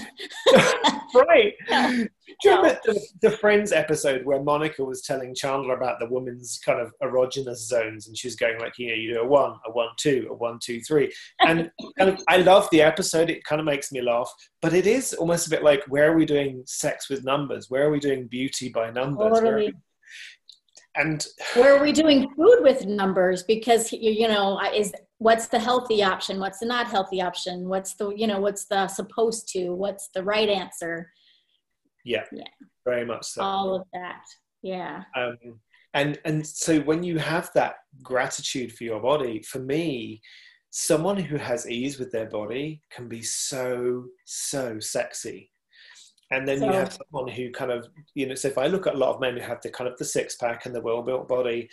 right. 1.14 1.54
Yeah. 1.70 2.04
Do 2.42 2.48
you 2.48 2.56
remember 2.56 2.80
the, 2.84 3.06
the, 3.22 3.30
Friends 3.32 3.72
episode 3.72 4.24
where 4.24 4.40
Monica 4.40 4.84
was 4.84 5.02
telling 5.02 5.34
Chandler 5.34 5.74
about 5.74 5.98
the 5.98 6.08
woman's 6.08 6.60
kind 6.64 6.80
of 6.80 6.92
erogenous 7.02 7.56
zones, 7.56 8.06
and 8.06 8.16
she 8.16 8.28
was 8.28 8.36
going 8.36 8.58
like, 8.60 8.78
you 8.78 8.88
know, 8.88 8.94
you 8.94 9.14
do 9.14 9.20
a 9.20 9.26
one, 9.26 9.56
a 9.66 9.72
one, 9.72 9.88
two, 9.98 10.28
a 10.30 10.34
one, 10.34 10.58
two, 10.62 10.80
three, 10.80 11.12
and 11.40 11.70
kind 11.98 12.10
of, 12.10 12.22
I 12.28 12.38
love 12.38 12.68
the 12.70 12.82
episode. 12.82 13.30
It 13.30 13.42
kind 13.44 13.60
of 13.60 13.66
makes 13.66 13.90
me 13.90 14.00
laugh, 14.00 14.32
but 14.62 14.72
it 14.72 14.86
is 14.86 15.12
almost 15.14 15.48
a 15.48 15.50
bit 15.50 15.64
like, 15.64 15.82
where 15.88 16.12
are 16.12 16.16
we 16.16 16.24
doing 16.24 16.62
sex 16.66 17.10
with 17.10 17.24
numbers? 17.24 17.68
Where 17.68 17.86
are 17.86 17.90
we 17.90 18.00
doing 18.00 18.28
beauty 18.28 18.68
by 18.68 18.90
numbers? 18.90 19.40
Totally. 19.40 19.72
And 20.96 21.24
where 21.54 21.76
are 21.76 21.82
we 21.82 21.92
doing 21.92 22.28
food 22.36 22.58
with 22.60 22.86
numbers? 22.86 23.42
Because 23.42 23.92
you 23.92 24.28
know, 24.28 24.60
is 24.74 24.92
what's 25.20 25.48
the 25.48 25.58
healthy 25.58 26.02
option? 26.02 26.40
What's 26.40 26.58
the 26.58 26.66
not 26.66 26.88
healthy 26.88 27.20
option? 27.20 27.68
What's 27.68 27.94
the 27.94 28.10
you 28.10 28.26
know, 28.26 28.40
what's 28.40 28.64
the 28.64 28.88
supposed 28.88 29.48
to? 29.52 29.70
What's 29.70 30.08
the 30.14 30.24
right 30.24 30.48
answer? 30.48 31.12
Yeah, 32.04 32.24
yeah, 32.32 32.44
very 32.84 33.04
much 33.04 33.26
so. 33.26 33.42
All 33.42 33.76
of 33.76 33.86
that, 33.92 34.24
yeah. 34.62 35.04
Um, 35.14 35.36
and 35.94 36.18
and 36.24 36.44
so 36.44 36.80
when 36.80 37.02
you 37.02 37.18
have 37.18 37.50
that 37.54 37.76
gratitude 38.02 38.72
for 38.72 38.84
your 38.84 39.00
body, 39.00 39.42
for 39.42 39.58
me, 39.58 40.22
someone 40.70 41.18
who 41.18 41.36
has 41.36 41.70
ease 41.70 41.98
with 41.98 42.10
their 42.10 42.26
body 42.26 42.80
can 42.90 43.06
be 43.06 43.22
so 43.22 44.06
so 44.24 44.80
sexy. 44.80 45.52
And 46.32 46.46
then 46.46 46.60
so, 46.60 46.66
you 46.66 46.72
have 46.72 46.92
someone 46.92 47.28
who 47.28 47.50
kind 47.50 47.72
of, 47.72 47.88
you 48.14 48.24
know, 48.24 48.36
so 48.36 48.46
if 48.46 48.56
I 48.56 48.68
look 48.68 48.86
at 48.86 48.94
a 48.94 48.98
lot 48.98 49.12
of 49.12 49.20
men 49.20 49.36
who 49.36 49.42
have 49.42 49.60
the 49.62 49.68
kind 49.68 49.90
of 49.90 49.98
the 49.98 50.04
six 50.04 50.36
pack 50.36 50.64
and 50.64 50.72
the 50.72 50.80
well 50.80 51.02
built 51.02 51.28
body, 51.28 51.68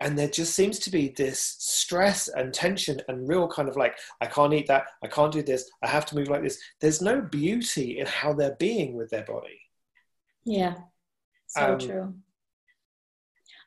and 0.00 0.16
there 0.16 0.28
just 0.28 0.54
seems 0.54 0.78
to 0.78 0.90
be 0.90 1.08
this 1.16 1.56
stress 1.58 2.28
and 2.28 2.54
tension 2.54 3.00
and 3.08 3.28
real 3.28 3.48
kind 3.48 3.68
of 3.68 3.76
like 3.76 3.96
i 4.20 4.26
can't 4.26 4.54
eat 4.54 4.66
that 4.66 4.84
i 5.02 5.06
can't 5.06 5.32
do 5.32 5.42
this 5.42 5.70
i 5.82 5.88
have 5.88 6.06
to 6.06 6.14
move 6.14 6.28
like 6.28 6.42
this 6.42 6.60
there's 6.80 7.02
no 7.02 7.20
beauty 7.20 7.98
in 7.98 8.06
how 8.06 8.32
they're 8.32 8.56
being 8.58 8.94
with 8.94 9.10
their 9.10 9.24
body 9.24 9.60
yeah, 10.48 10.76
so 11.46 11.74
um, 11.74 11.78
true. 11.78 12.14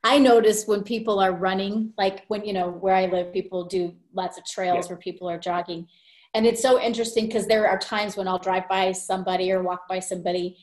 I 0.03 0.17
notice 0.17 0.65
when 0.65 0.83
people 0.83 1.19
are 1.19 1.31
running, 1.31 1.93
like 1.95 2.25
when, 2.27 2.43
you 2.43 2.53
know, 2.53 2.69
where 2.69 2.95
I 2.95 3.05
live, 3.05 3.31
people 3.31 3.65
do 3.65 3.93
lots 4.13 4.39
of 4.39 4.45
trails 4.45 4.85
yeah. 4.85 4.93
where 4.93 4.97
people 4.97 5.29
are 5.29 5.37
jogging. 5.37 5.87
And 6.33 6.47
it's 6.47 6.61
so 6.61 6.81
interesting 6.81 7.27
because 7.27 7.45
there 7.45 7.67
are 7.67 7.77
times 7.77 8.17
when 8.17 8.27
I'll 8.27 8.39
drive 8.39 8.67
by 8.67 8.93
somebody 8.93 9.51
or 9.51 9.61
walk 9.61 9.87
by 9.87 9.99
somebody 9.99 10.57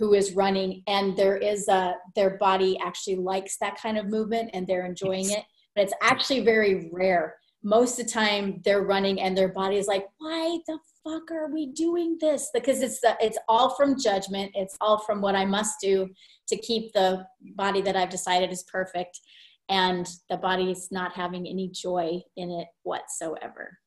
who 0.00 0.14
is 0.14 0.32
running 0.32 0.82
and 0.86 1.14
there 1.14 1.36
is 1.36 1.68
a, 1.68 1.94
their 2.16 2.38
body 2.38 2.78
actually 2.82 3.16
likes 3.16 3.58
that 3.58 3.76
kind 3.80 3.98
of 3.98 4.06
movement 4.06 4.48
and 4.54 4.66
they're 4.66 4.86
enjoying 4.86 5.30
it. 5.30 5.44
But 5.76 5.84
it's 5.84 5.94
actually 6.02 6.40
very 6.40 6.90
rare. 6.90 7.36
Most 7.62 8.00
of 8.00 8.06
the 8.06 8.12
time 8.12 8.62
they're 8.64 8.86
running 8.86 9.20
and 9.20 9.36
their 9.36 9.52
body 9.52 9.76
is 9.76 9.86
like, 9.86 10.06
why 10.16 10.58
the 10.66 10.78
fuck 11.04 11.30
are 11.30 11.52
we 11.52 11.66
doing 11.66 12.16
this? 12.18 12.48
Because 12.54 12.80
it's 12.80 12.98
the, 13.02 13.14
it's 13.20 13.36
all 13.46 13.74
from 13.74 14.00
judgment. 14.00 14.52
It's 14.54 14.74
all 14.80 14.98
from 15.00 15.20
what 15.20 15.36
I 15.36 15.44
must 15.44 15.74
do 15.82 16.08
to 16.48 16.56
keep 16.56 16.94
the 16.94 17.26
body 17.54 17.82
that 17.82 17.94
I've 17.94 18.08
decided 18.08 18.50
is 18.50 18.64
perfect, 18.64 19.20
and 19.68 20.08
the 20.30 20.38
body 20.38 20.70
is 20.70 20.88
not 20.90 21.12
having 21.14 21.46
any 21.46 21.68
joy 21.68 22.20
in 22.38 22.50
it 22.50 22.68
whatsoever. 22.82 23.78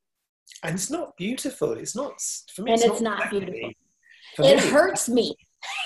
And 0.62 0.76
it's 0.76 0.92
not 0.92 1.18
beautiful. 1.18 1.74
It's 1.74 1.96
not 1.96 2.14
for 2.56 2.62
me. 2.62 2.74
And 2.74 2.82
it's, 2.82 2.90
it's 2.90 3.02
not, 3.02 3.20
not 3.20 3.32
beautiful. 3.32 3.72
it 4.38 4.60
hurts 4.60 5.10
me. 5.10 5.36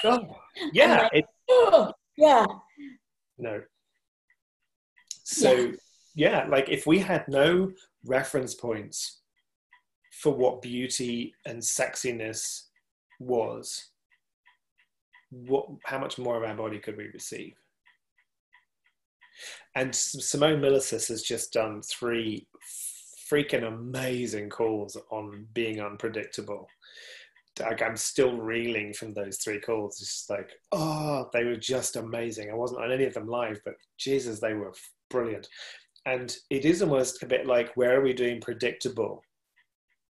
Oh, 0.03 0.37
yeah. 0.73 1.09
Like, 1.13 1.25
it, 1.49 1.93
Yeah. 2.17 2.45
No. 3.37 3.61
So 5.23 5.51
yeah. 5.51 5.71
yeah, 6.15 6.45
like 6.47 6.69
if 6.69 6.87
we 6.87 6.99
had 6.99 7.27
no 7.27 7.71
reference 8.05 8.55
points 8.55 9.19
for 10.11 10.33
what 10.33 10.61
beauty 10.61 11.33
and 11.45 11.59
sexiness 11.59 12.63
was, 13.19 13.89
what 15.29 15.67
how 15.83 15.99
much 15.99 16.17
more 16.17 16.37
of 16.37 16.43
our 16.43 16.55
body 16.55 16.79
could 16.79 16.97
we 16.97 17.09
receive? 17.13 17.53
And 19.75 19.93
Simone 19.93 20.61
Milasas 20.61 21.09
has 21.09 21.21
just 21.21 21.53
done 21.53 21.81
three 21.83 22.47
freaking 23.31 23.67
amazing 23.67 24.49
calls 24.49 24.97
on 25.11 25.45
being 25.53 25.81
unpredictable. 25.81 26.67
Like 27.59 27.81
I'm 27.81 27.97
still 27.97 28.37
reeling 28.37 28.93
from 28.93 29.13
those 29.13 29.37
three 29.37 29.59
calls. 29.59 29.99
It's 30.01 30.25
like, 30.29 30.51
oh, 30.71 31.29
they 31.33 31.43
were 31.43 31.55
just 31.55 31.95
amazing. 31.95 32.49
I 32.49 32.55
wasn't 32.55 32.81
on 32.81 32.91
any 32.91 33.05
of 33.05 33.13
them 33.13 33.27
live, 33.27 33.59
but 33.65 33.75
Jesus, 33.97 34.39
they 34.39 34.53
were 34.53 34.73
brilliant. 35.09 35.47
And 36.05 36.35
it 36.49 36.65
is 36.65 36.81
almost 36.81 37.21
a 37.21 37.27
bit 37.27 37.45
like, 37.45 37.75
where 37.75 37.99
are 37.99 38.03
we 38.03 38.13
doing 38.13 38.39
predictable? 38.39 39.23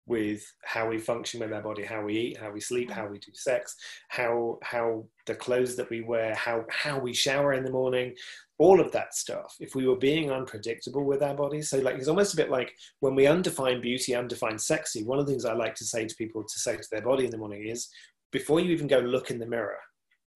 With 0.07 0.45
how 0.62 0.88
we 0.88 0.99
function 0.99 1.40
with 1.40 1.53
our 1.53 1.62
body, 1.62 1.83
how 1.83 2.03
we 2.03 2.17
eat, 2.17 2.37
how 2.37 2.51
we 2.51 2.61
sleep, 2.61 2.90
how 2.90 3.07
we 3.07 3.19
do 3.19 3.33
sex, 3.33 3.75
how 4.09 4.59
how 4.62 5.05
the 5.27 5.35
clothes 5.35 5.77
that 5.77 5.88
we 5.88 6.03
wear, 6.03 6.35
how 6.35 6.64
how 6.69 6.99
we 6.99 7.14
shower 7.14 7.55
in 7.55 7.64
the 7.64 7.71
morning, 7.71 8.14
all 8.59 8.81
of 8.81 8.93
that 8.93 9.14
stuff. 9.14 9.57
If 9.61 9.75
we 9.75 9.87
were 9.87 9.97
being 9.97 10.31
unpredictable 10.31 11.05
with 11.05 11.23
our 11.23 11.35
bodies, 11.35 11.71
so 11.71 11.79
like 11.79 11.97
it's 11.97 12.09
almost 12.09 12.35
a 12.35 12.37
bit 12.37 12.51
like 12.51 12.73
when 13.01 13.14
we 13.14 13.27
undefine 13.27 13.81
beauty, 13.81 14.14
undefine 14.14 14.59
sexy. 14.59 15.05
One 15.05 15.19
of 15.19 15.27
the 15.27 15.33
things 15.33 15.45
I 15.45 15.55
like 15.55 15.75
to 15.77 15.85
say 15.85 16.07
to 16.07 16.17
people 16.17 16.43
to 16.43 16.59
say 16.59 16.77
to 16.77 16.88
their 16.90 17.03
body 17.03 17.25
in 17.25 17.31
the 17.31 17.38
morning 17.38 17.67
is, 17.67 17.88
before 18.31 18.61
you 18.61 18.73
even 18.73 18.87
go 18.87 18.99
look 18.99 19.31
in 19.31 19.38
the 19.38 19.47
mirror, 19.47 19.79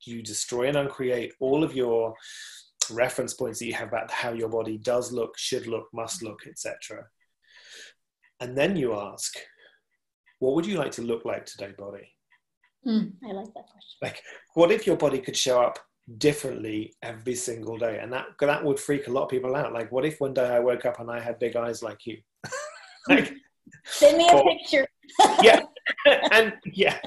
you 0.02 0.22
destroy 0.22 0.68
and 0.68 0.76
uncreate 0.76 1.34
all 1.40 1.62
of 1.62 1.74
your 1.74 2.14
reference 2.90 3.34
points 3.34 3.58
that 3.58 3.66
you 3.66 3.74
have 3.74 3.88
about 3.88 4.10
how 4.10 4.32
your 4.32 4.48
body 4.48 4.78
does 4.78 5.12
look, 5.12 5.36
should 5.36 5.66
look, 5.66 5.88
must 5.92 6.22
look, 6.22 6.46
etc. 6.46 7.04
And 8.40 8.56
then 8.56 8.76
you 8.76 8.94
ask, 8.94 9.36
what 10.38 10.54
would 10.54 10.66
you 10.66 10.78
like 10.78 10.92
to 10.92 11.02
look 11.02 11.24
like 11.24 11.46
today, 11.46 11.72
body? 11.76 12.08
Mm, 12.86 13.12
I 13.24 13.32
like 13.32 13.52
that 13.54 13.66
question. 13.66 13.98
Like, 14.02 14.22
what 14.54 14.70
if 14.70 14.86
your 14.86 14.96
body 14.96 15.18
could 15.18 15.36
show 15.36 15.60
up 15.60 15.78
differently 16.18 16.94
every 17.02 17.34
single 17.34 17.76
day? 17.76 17.98
And 18.00 18.12
that 18.12 18.26
that 18.40 18.64
would 18.64 18.78
freak 18.78 19.08
a 19.08 19.10
lot 19.10 19.24
of 19.24 19.30
people 19.30 19.56
out. 19.56 19.72
Like, 19.72 19.90
what 19.90 20.04
if 20.04 20.20
one 20.20 20.34
day 20.34 20.46
I 20.46 20.60
woke 20.60 20.86
up 20.86 21.00
and 21.00 21.10
I 21.10 21.20
had 21.20 21.38
big 21.38 21.56
eyes 21.56 21.82
like 21.82 22.06
you? 22.06 22.18
like, 23.08 23.34
Send 23.84 24.18
me 24.18 24.28
a 24.28 24.36
or, 24.36 24.44
picture. 24.44 24.86
yeah. 25.42 25.60
and 26.32 26.52
yeah. 26.66 26.98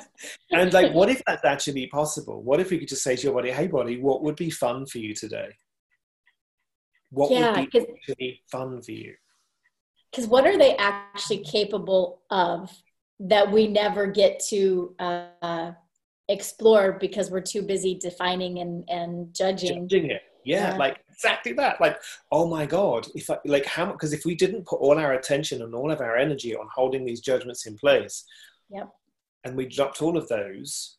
And 0.51 0.73
like, 0.73 0.93
what 0.93 1.09
if 1.09 1.21
that's 1.25 1.45
actually 1.45 1.87
possible? 1.87 2.41
What 2.41 2.59
if 2.59 2.71
we 2.71 2.79
could 2.79 2.87
just 2.87 3.03
say 3.03 3.15
to 3.15 3.23
your 3.23 3.33
body, 3.33 3.51
hey, 3.51 3.67
body, 3.67 3.99
what 3.99 4.23
would 4.23 4.35
be 4.35 4.49
fun 4.49 4.85
for 4.85 4.97
you 4.97 5.13
today? 5.13 5.49
What 7.11 7.31
yeah, 7.31 7.59
would 7.59 7.69
be 7.69 7.79
actually 7.79 8.41
fun 8.51 8.81
for 8.81 8.91
you? 8.91 9.13
Because 10.09 10.27
what 10.27 10.45
are 10.45 10.57
they 10.57 10.75
actually 10.77 11.43
capable 11.43 12.21
of 12.29 12.71
that 13.21 13.51
we 13.51 13.67
never 13.67 14.07
get 14.07 14.39
to 14.49 14.95
uh, 14.99 15.71
explore 16.27 16.93
because 16.93 17.29
we're 17.29 17.41
too 17.41 17.62
busy 17.62 17.95
defining 17.95 18.60
and, 18.60 18.84
and 18.89 19.34
judging. 19.34 19.88
Judging 19.88 20.12
it. 20.12 20.21
Yeah, 20.43 20.71
yeah, 20.71 20.77
like 20.77 20.97
exactly 21.12 21.53
that. 21.53 21.79
Like, 21.79 22.01
oh 22.31 22.47
my 22.47 22.65
God, 22.65 23.07
if 23.13 23.29
I, 23.29 23.38
like 23.45 23.65
how 23.65 23.91
because 23.91 24.12
if 24.12 24.25
we 24.25 24.34
didn't 24.34 24.65
put 24.65 24.79
all 24.79 24.97
our 24.97 25.13
attention 25.13 25.62
and 25.62 25.75
all 25.75 25.91
of 25.91 26.01
our 26.01 26.17
energy 26.17 26.55
on 26.55 26.67
holding 26.73 27.05
these 27.05 27.21
judgments 27.21 27.67
in 27.67 27.77
place, 27.77 28.23
yep. 28.71 28.89
and 29.43 29.55
we 29.55 29.67
dropped 29.67 30.01
all 30.01 30.17
of 30.17 30.27
those, 30.29 30.97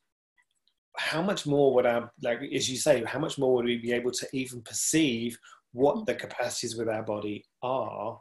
how 0.96 1.22
much 1.22 1.44
more 1.44 1.74
would 1.74 1.86
our 1.86 2.12
like 2.22 2.38
as 2.54 2.70
you 2.70 2.76
say, 2.76 3.02
how 3.04 3.18
much 3.18 3.36
more 3.36 3.52
would 3.54 3.64
we 3.64 3.78
be 3.78 3.92
able 3.92 4.12
to 4.12 4.28
even 4.32 4.62
perceive 4.62 5.36
what 5.72 5.96
mm. 5.96 6.06
the 6.06 6.14
capacities 6.14 6.76
with 6.76 6.88
our 6.88 7.02
body 7.02 7.44
are 7.64 8.20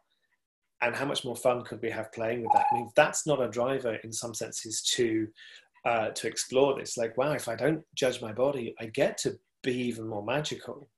and 0.82 0.96
how 0.96 1.06
much 1.06 1.24
more 1.24 1.36
fun 1.36 1.64
could 1.64 1.82
we 1.82 1.90
have 1.92 2.12
playing 2.12 2.42
with 2.42 2.52
that? 2.54 2.66
I 2.72 2.76
mean, 2.76 2.92
that's 2.96 3.28
not 3.28 3.42
a 3.42 3.50
driver 3.50 3.96
in 4.04 4.12
some 4.12 4.34
senses 4.34 4.82
to 4.96 5.28
uh, 5.86 6.10
to 6.10 6.28
explore 6.28 6.78
this. 6.78 6.98
Like, 6.98 7.18
wow, 7.18 7.32
if 7.32 7.48
I 7.48 7.56
don't 7.56 7.84
judge 7.96 8.22
my 8.22 8.32
body, 8.32 8.76
I 8.80 8.88
get 8.88 9.18
to 9.20 9.40
be 9.64 9.76
even 9.76 10.08
more 10.08 10.24
magical. 10.24 10.90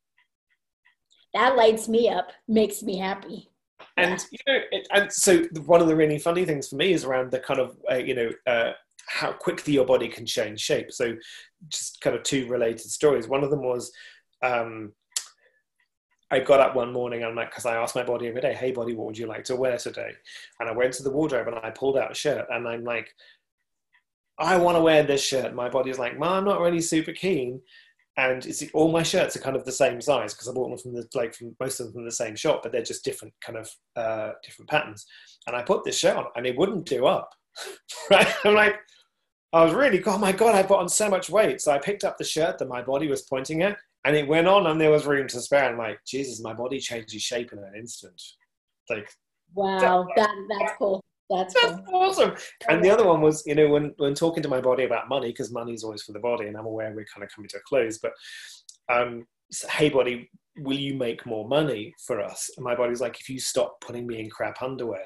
That 1.33 1.55
lights 1.55 1.87
me 1.87 2.09
up, 2.09 2.31
makes 2.47 2.83
me 2.83 2.97
happy. 2.97 3.49
And 3.97 4.23
you 4.31 4.39
know, 4.47 4.59
it, 4.71 4.87
and 4.93 5.11
so 5.11 5.43
one 5.65 5.81
of 5.81 5.87
the 5.87 5.95
really 5.95 6.19
funny 6.19 6.45
things 6.45 6.67
for 6.67 6.75
me 6.75 6.93
is 6.93 7.05
around 7.05 7.31
the 7.31 7.39
kind 7.39 7.59
of 7.59 7.77
uh, 7.91 7.95
you 7.95 8.15
know 8.15 8.29
uh, 8.47 8.71
how 9.07 9.31
quickly 9.31 9.73
your 9.73 9.85
body 9.85 10.07
can 10.07 10.25
change 10.25 10.59
shape. 10.59 10.91
So, 10.91 11.15
just 11.69 12.01
kind 12.01 12.15
of 12.15 12.23
two 12.23 12.47
related 12.47 12.89
stories. 12.89 13.27
One 13.27 13.43
of 13.43 13.49
them 13.49 13.63
was 13.63 13.91
um, 14.41 14.93
I 16.33 16.39
got 16.39 16.59
up 16.59 16.75
one 16.75 16.91
morning 16.91 17.21
and 17.21 17.29
I'm 17.29 17.35
like, 17.35 17.51
because 17.51 17.67
I 17.67 17.75
asked 17.75 17.95
my 17.95 18.03
body 18.03 18.27
every 18.27 18.41
day, 18.41 18.55
hey, 18.55 18.71
body, 18.71 18.95
what 18.95 19.05
would 19.05 19.17
you 19.17 19.27
like 19.27 19.43
to 19.45 19.55
wear 19.55 19.77
today? 19.77 20.11
And 20.59 20.67
I 20.67 20.71
went 20.71 20.93
to 20.93 21.03
the 21.03 21.11
wardrobe 21.11 21.47
and 21.47 21.57
I 21.57 21.69
pulled 21.69 21.95
out 21.95 22.11
a 22.11 22.15
shirt 22.15 22.47
and 22.49 22.67
I'm 22.67 22.83
like, 22.83 23.13
I 24.39 24.57
want 24.57 24.75
to 24.75 24.81
wear 24.81 25.03
this 25.03 25.23
shirt. 25.23 25.53
My 25.53 25.69
body's 25.69 25.99
like, 25.99 26.17
Mom, 26.17 26.39
I'm 26.39 26.45
not 26.45 26.59
really 26.59 26.81
super 26.81 27.11
keen. 27.11 27.61
And 28.17 28.43
it's 28.45 28.63
all 28.73 28.91
my 28.91 29.03
shirts 29.03 29.35
are 29.35 29.41
kind 29.41 29.55
of 29.55 29.63
the 29.63 29.71
same 29.71 30.01
size 30.01 30.33
because 30.33 30.47
I 30.47 30.53
bought 30.53 30.69
them 30.69 30.77
from 30.79 30.93
the 30.93 31.07
like 31.13 31.35
from 31.35 31.55
most 31.59 31.79
of 31.79 31.87
them 31.87 31.93
from 31.93 32.05
the 32.05 32.11
same 32.11 32.35
shop, 32.35 32.61
but 32.63 32.71
they're 32.71 32.81
just 32.81 33.05
different 33.05 33.33
kind 33.41 33.57
of 33.59 33.69
uh, 33.95 34.31
different 34.43 34.69
patterns. 34.69 35.05
And 35.45 35.55
I 35.55 35.61
put 35.61 35.83
this 35.83 35.97
shirt 35.99 36.17
on 36.17 36.25
and 36.35 36.47
it 36.47 36.57
wouldn't 36.57 36.85
do 36.85 37.05
up. 37.05 37.29
right? 38.09 38.27
I'm 38.43 38.55
like, 38.55 38.75
I 39.51 39.63
was 39.63 39.73
really, 39.73 40.03
oh 40.03 40.17
my 40.17 40.31
god, 40.31 40.55
I 40.55 40.63
put 40.63 40.79
on 40.79 40.89
so 40.89 41.09
much 41.09 41.29
weight. 41.29 41.61
So 41.61 41.71
I 41.71 41.77
picked 41.77 42.03
up 42.03 42.17
the 42.17 42.23
shirt 42.23 42.57
that 42.57 42.67
my 42.67 42.81
body 42.81 43.07
was 43.07 43.21
pointing 43.21 43.61
at, 43.61 43.77
and 44.05 44.15
it 44.15 44.27
went 44.27 44.47
on 44.47 44.67
and 44.67 44.79
there 44.79 44.91
was 44.91 45.05
room 45.05 45.27
to 45.29 45.41
spare. 45.41 45.65
I'm 45.65 45.77
like, 45.77 45.99
Jesus, 46.05 46.41
my 46.41 46.53
body 46.53 46.79
changes 46.79 47.21
shape 47.21 47.53
in 47.53 47.59
an 47.59 47.73
instant. 47.77 48.21
Like, 48.89 49.09
wow, 49.53 50.05
that, 50.15 50.29
that's 50.49 50.73
cool. 50.77 51.03
That's, 51.29 51.53
that's 51.53 51.79
cool. 51.89 51.95
awesome. 51.95 52.33
And 52.67 52.83
the 52.83 52.89
other 52.89 53.05
one 53.07 53.21
was, 53.21 53.43
you 53.45 53.55
know, 53.55 53.69
when, 53.69 53.93
when 53.97 54.13
talking 54.13 54.43
to 54.43 54.49
my 54.49 54.59
body 54.59 54.83
about 54.83 55.09
money, 55.09 55.27
because 55.27 55.51
money 55.51 55.73
is 55.73 55.83
always 55.83 56.03
for 56.03 56.11
the 56.11 56.19
body, 56.19 56.47
and 56.47 56.57
I'm 56.57 56.65
aware 56.65 56.91
we're 56.93 57.05
kind 57.05 57.23
of 57.23 57.33
coming 57.33 57.47
to 57.49 57.57
a 57.57 57.61
close, 57.61 57.97
but 57.97 58.11
um, 58.91 59.25
so, 59.51 59.67
hey, 59.69 59.89
body, 59.89 60.29
will 60.57 60.77
you 60.77 60.95
make 60.95 61.25
more 61.25 61.47
money 61.47 61.93
for 62.05 62.19
us? 62.19 62.49
And 62.57 62.63
my 62.63 62.75
body's 62.75 63.01
like, 63.01 63.19
if 63.19 63.29
you 63.29 63.39
stop 63.39 63.79
putting 63.81 64.05
me 64.05 64.19
in 64.19 64.29
crap 64.29 64.61
underwear. 64.61 65.05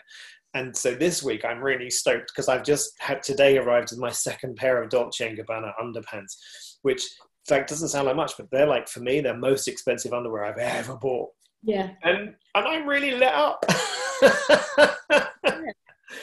And 0.54 0.76
so 0.76 0.96
this 0.96 1.22
week 1.22 1.46
I'm 1.46 1.62
really 1.62 1.90
stoked 1.90 2.32
because 2.34 2.48
I've 2.48 2.64
just 2.64 2.94
had 3.00 3.22
today 3.22 3.58
arrived 3.58 3.92
with 3.92 4.00
my 4.00 4.10
second 4.10 4.56
pair 4.56 4.82
of 4.82 4.90
Dolce 4.90 5.28
and 5.28 5.38
Gabbana 5.38 5.72
underpants, 5.82 6.78
which 6.82 7.08
like 7.52 7.68
doesn't 7.68 7.90
sound 7.90 8.08
like 8.08 8.16
much, 8.16 8.34
but 8.38 8.50
they're 8.52 8.68
like 8.68 8.88
for 8.88 9.00
me, 9.00 9.22
they're 9.22 9.38
most 9.38 9.68
expensive 9.68 10.14
underwear 10.14 10.46
I've 10.46 10.58
ever 10.58 10.96
bought. 10.96 11.30
Yeah. 11.64 11.92
And 12.04 12.36
and 12.56 12.68
I'm 12.68 12.88
really 12.88 13.12
lit 13.12 13.34
up. 13.34 13.64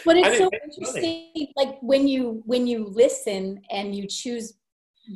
But 0.04 0.16
it's 0.18 0.38
so 0.38 0.50
interesting, 0.52 1.30
funny. 1.34 1.52
like 1.56 1.76
when 1.80 2.06
you 2.06 2.42
when 2.46 2.66
you 2.66 2.87
listen 2.87 3.62
and 3.70 3.94
you 3.94 4.06
choose 4.06 4.54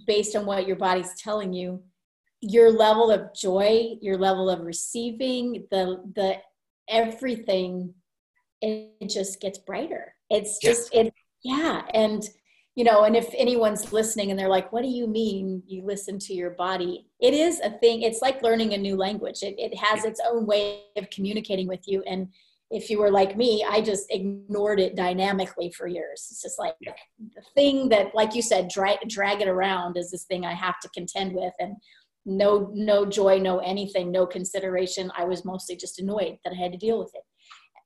based 0.07 0.37
on 0.37 0.47
what 0.47 0.66
your 0.66 0.77
body's 0.77 1.12
telling 1.21 1.53
you, 1.53 1.83
your 2.40 2.71
level 2.71 3.11
of 3.11 3.35
joy, 3.35 3.97
your 4.01 4.18
level 4.18 4.51
of 4.51 4.61
receiving, 4.61 5.66
the 5.71 6.03
the 6.14 6.37
everything, 6.88 7.94
it 8.61 9.09
just 9.09 9.40
gets 9.40 9.59
brighter. 9.59 10.14
It's 10.31 10.59
just 10.59 10.90
yes. 10.92 11.07
it 11.07 11.14
yeah. 11.42 11.83
And 11.94 12.29
you 12.79 12.85
know, 12.85 13.03
and 13.03 13.17
if 13.17 13.35
anyone's 13.37 13.93
listening 13.93 14.31
and 14.31 14.38
they're 14.38 14.49
like, 14.49 14.73
what 14.73 14.83
do 14.83 14.88
you 14.88 15.09
mean 15.09 15.64
you 15.67 15.83
listen 15.85 16.17
to 16.17 16.33
your 16.33 16.51
body? 16.51 17.09
It 17.19 17.35
is 17.35 17.59
a 17.59 17.71
thing. 17.71 18.03
It's 18.03 18.23
like 18.23 18.41
learning 18.41 18.73
a 18.73 18.79
new 18.79 18.95
language. 18.95 19.43
It, 19.43 19.57
it 19.59 19.77
has 19.77 20.05
its 20.05 20.21
own 20.25 20.47
way 20.47 20.83
of 20.97 21.11
communicating 21.11 21.67
with 21.67 21.88
you. 21.88 22.05
And 22.07 22.29
if 22.71 22.88
you 22.88 23.01
were 23.01 23.11
like 23.11 23.37
me, 23.37 23.67
I 23.69 23.81
just 23.81 24.07
ignored 24.11 24.79
it 24.79 24.95
dynamically 24.95 25.73
for 25.73 25.88
years. 25.88 26.29
It's 26.31 26.41
just 26.41 26.57
like 26.57 26.77
yeah. 26.81 26.93
the 27.19 27.43
thing 27.57 27.88
that, 27.88 28.14
like 28.14 28.37
you 28.37 28.43
said, 28.43 28.69
drag, 28.69 28.99
drag 29.09 29.41
it 29.41 29.49
around 29.49 29.97
is 29.97 30.12
this 30.12 30.27
thing 30.27 30.47
I 30.47 30.55
have 30.55 30.79
to 30.83 30.88
contend 30.91 31.33
with. 31.33 31.55
And 31.59 31.75
no, 32.27 32.71
no 32.75 33.05
joy, 33.05 33.41
no 33.41 33.59
anything, 33.59 34.12
no 34.12 34.25
consideration. 34.25 35.11
I 35.17 35.25
was 35.25 35.45
mostly 35.45 35.75
just 35.75 35.99
annoyed 35.99 36.38
that 36.45 36.53
I 36.53 36.62
had 36.62 36.71
to 36.71 36.79
deal 36.79 37.01
with 37.01 37.11
it. 37.17 37.25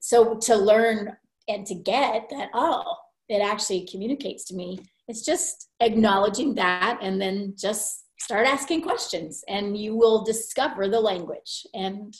So 0.00 0.36
to 0.40 0.54
learn 0.54 1.16
and 1.48 1.64
to 1.64 1.74
get 1.74 2.28
that, 2.28 2.50
oh, 2.52 2.84
it 3.32 3.42
actually 3.42 3.86
communicates 3.86 4.44
to 4.46 4.54
me. 4.54 4.78
It's 5.08 5.24
just 5.24 5.68
acknowledging 5.80 6.54
that 6.54 6.98
and 7.02 7.20
then 7.20 7.54
just 7.56 8.04
start 8.20 8.46
asking 8.46 8.82
questions 8.82 9.42
and 9.48 9.76
you 9.76 9.96
will 9.96 10.24
discover 10.24 10.88
the 10.88 11.00
language 11.00 11.66
and 11.74 12.14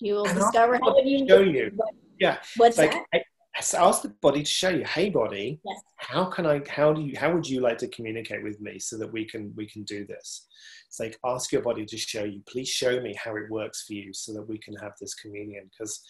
you 0.00 0.14
will 0.14 0.26
and 0.26 0.38
discover 0.38 0.78
how 0.82 0.96
you 0.98 1.26
show 1.28 1.40
you. 1.40 1.72
What, 1.74 1.94
yeah. 2.20 2.38
What's 2.56 2.78
like, 2.78 2.92
that? 2.92 3.04
I, 3.12 3.22
ask 3.76 4.02
the 4.02 4.14
body 4.22 4.44
to 4.44 4.48
show 4.48 4.68
you, 4.68 4.84
hey 4.84 5.10
body, 5.10 5.60
yes. 5.64 5.80
how 5.96 6.24
can 6.26 6.46
I 6.46 6.60
how 6.68 6.92
do 6.92 7.02
you 7.02 7.18
how 7.18 7.32
would 7.32 7.48
you 7.48 7.60
like 7.60 7.76
to 7.78 7.88
communicate 7.88 8.44
with 8.44 8.60
me 8.60 8.78
so 8.78 8.96
that 8.98 9.12
we 9.12 9.24
can 9.24 9.52
we 9.56 9.66
can 9.66 9.82
do 9.82 10.06
this? 10.06 10.46
It's 10.86 11.00
like 11.00 11.18
ask 11.24 11.50
your 11.50 11.62
body 11.62 11.84
to 11.84 11.96
show 11.96 12.22
you, 12.22 12.40
please 12.48 12.68
show 12.68 13.00
me 13.00 13.14
how 13.22 13.34
it 13.34 13.50
works 13.50 13.82
for 13.84 13.94
you 13.94 14.12
so 14.12 14.32
that 14.34 14.48
we 14.48 14.58
can 14.58 14.74
have 14.76 14.92
this 15.00 15.14
communion. 15.14 15.68
Because 15.70 16.00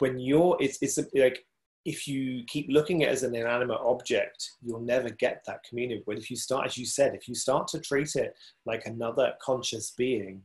when 0.00 0.18
you're 0.18 0.56
it's 0.60 0.76
it's 0.82 0.98
like 1.14 1.46
if 1.86 2.08
you 2.08 2.42
keep 2.46 2.66
looking 2.68 3.02
at 3.02 3.08
it 3.08 3.12
as 3.12 3.22
an 3.22 3.34
inanimate 3.34 3.78
object, 3.80 4.50
you'll 4.60 4.80
never 4.80 5.08
get 5.08 5.42
that 5.46 5.62
communion. 5.62 6.02
But 6.04 6.18
if 6.18 6.30
you 6.30 6.36
start, 6.36 6.66
as 6.66 6.76
you 6.76 6.84
said, 6.84 7.14
if 7.14 7.28
you 7.28 7.34
start 7.34 7.68
to 7.68 7.80
treat 7.80 8.16
it 8.16 8.36
like 8.66 8.86
another 8.86 9.34
conscious 9.40 9.92
being, 9.92 10.42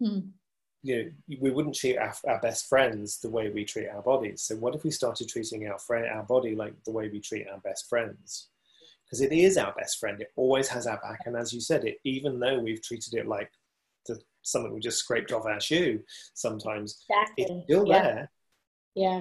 Hmm. 0.00 0.18
You 0.82 0.96
know, 0.96 1.10
we 1.40 1.50
wouldn't 1.50 1.74
treat 1.74 1.98
our, 1.98 2.14
our, 2.26 2.40
best 2.40 2.66
friends 2.66 3.20
the 3.20 3.28
way 3.28 3.50
we 3.50 3.66
treat 3.66 3.88
our 3.88 4.00
bodies. 4.00 4.40
So 4.42 4.56
what 4.56 4.74
if 4.74 4.82
we 4.82 4.90
started 4.90 5.28
treating 5.28 5.68
our 5.68 5.78
friend, 5.78 6.06
our 6.06 6.22
body 6.22 6.54
like 6.54 6.72
the 6.84 6.90
way 6.90 7.10
we 7.10 7.20
treat 7.20 7.46
our 7.48 7.60
best 7.60 7.86
friends? 7.86 8.48
Because 9.04 9.20
it 9.20 9.30
is 9.30 9.58
our 9.58 9.74
best 9.74 9.98
friend. 9.98 10.18
It 10.22 10.32
always 10.36 10.68
has 10.68 10.86
our 10.86 10.98
back. 11.02 11.20
And 11.26 11.36
as 11.36 11.52
you 11.52 11.60
said, 11.60 11.84
it 11.84 11.98
even 12.04 12.40
though 12.40 12.58
we've 12.58 12.82
treated 12.82 13.12
it 13.12 13.26
like 13.26 13.50
the, 14.06 14.18
something 14.40 14.72
we 14.72 14.80
just 14.80 15.00
scraped 15.00 15.32
off 15.32 15.44
our 15.44 15.60
shoe, 15.60 16.00
sometimes 16.32 17.04
exactly. 17.10 17.44
it's 17.44 17.64
still 17.64 17.86
yeah. 17.86 18.02
there. 18.02 18.30
Yeah, 18.94 19.20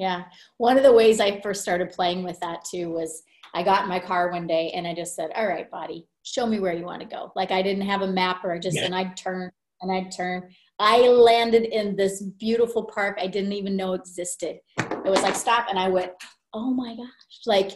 yeah. 0.00 0.24
One 0.56 0.78
of 0.78 0.82
the 0.82 0.94
ways 0.94 1.20
I 1.20 1.42
first 1.42 1.60
started 1.60 1.90
playing 1.90 2.24
with 2.24 2.40
that 2.40 2.64
too 2.64 2.88
was 2.88 3.22
I 3.52 3.62
got 3.62 3.82
in 3.82 3.88
my 3.90 4.00
car 4.00 4.30
one 4.30 4.46
day 4.46 4.70
and 4.74 4.86
I 4.86 4.94
just 4.94 5.14
said, 5.14 5.30
"All 5.36 5.46
right, 5.46 5.70
body, 5.70 6.06
show 6.22 6.46
me 6.46 6.58
where 6.58 6.72
you 6.72 6.86
want 6.86 7.02
to 7.02 7.06
go." 7.06 7.32
Like 7.36 7.50
I 7.50 7.60
didn't 7.60 7.86
have 7.86 8.00
a 8.00 8.06
map 8.06 8.42
or 8.42 8.52
I 8.52 8.58
just 8.58 8.78
yeah. 8.78 8.86
and 8.86 8.94
I'd 8.94 9.14
turn 9.14 9.52
and 9.82 9.92
I'd 9.92 10.10
turn. 10.10 10.48
I 10.78 11.06
landed 11.08 11.64
in 11.64 11.96
this 11.96 12.22
beautiful 12.22 12.84
park 12.84 13.18
I 13.20 13.26
didn't 13.26 13.52
even 13.52 13.76
know 13.76 13.92
existed. 13.92 14.60
It 14.78 15.10
was 15.10 15.22
like 15.22 15.36
stop 15.36 15.66
and 15.68 15.78
I 15.78 15.88
went, 15.88 16.12
"Oh 16.54 16.70
my 16.70 16.96
gosh." 16.96 17.44
Like 17.44 17.72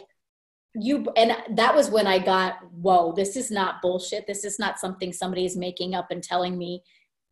you 0.73 1.05
and 1.15 1.37
that 1.55 1.75
was 1.75 1.91
when 1.91 2.07
I 2.07 2.17
got, 2.17 2.55
"Whoa, 2.71 3.13
this 3.15 3.35
is 3.35 3.51
not 3.51 3.83
bullshit. 3.83 4.25
This 4.25 4.43
is 4.43 4.57
not 4.57 4.79
something 4.79 5.13
somebody 5.13 5.45
is 5.45 5.55
making 5.55 5.93
up 5.93 6.07
and 6.09 6.23
telling 6.23 6.57
me 6.57 6.81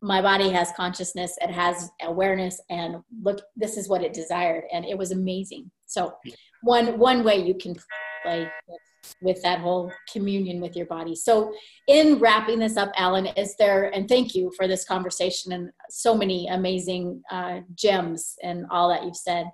my 0.03 0.21
body 0.21 0.49
has 0.49 0.69
consciousness 0.75 1.37
it 1.41 1.49
has 1.49 1.89
awareness 2.01 2.59
and 2.69 2.97
look 3.21 3.41
this 3.55 3.77
is 3.77 3.87
what 3.87 4.03
it 4.03 4.11
desired 4.13 4.65
and 4.71 4.85
it 4.85 4.97
was 4.97 5.11
amazing. 5.11 5.71
So 5.85 6.13
one 6.61 6.99
one 6.99 7.23
way 7.23 7.37
you 7.37 7.55
can 7.55 7.73
play 8.21 8.49
with, 8.67 9.15
with 9.21 9.41
that 9.43 9.59
whole 9.59 9.91
communion 10.11 10.59
with 10.59 10.75
your 10.75 10.87
body. 10.87 11.15
So 11.15 11.53
in 11.87 12.19
wrapping 12.19 12.59
this 12.59 12.75
up 12.75 12.91
alan 12.97 13.27
is 13.27 13.55
there 13.57 13.95
and 13.95 14.09
thank 14.09 14.35
you 14.35 14.51
for 14.57 14.67
this 14.67 14.83
conversation 14.83 15.53
and 15.53 15.71
so 15.89 16.13
many 16.13 16.49
amazing 16.49 17.23
uh, 17.31 17.61
gems 17.73 18.35
and 18.43 18.65
all 18.69 18.89
that 18.89 19.05
you've 19.05 19.15
said. 19.15 19.45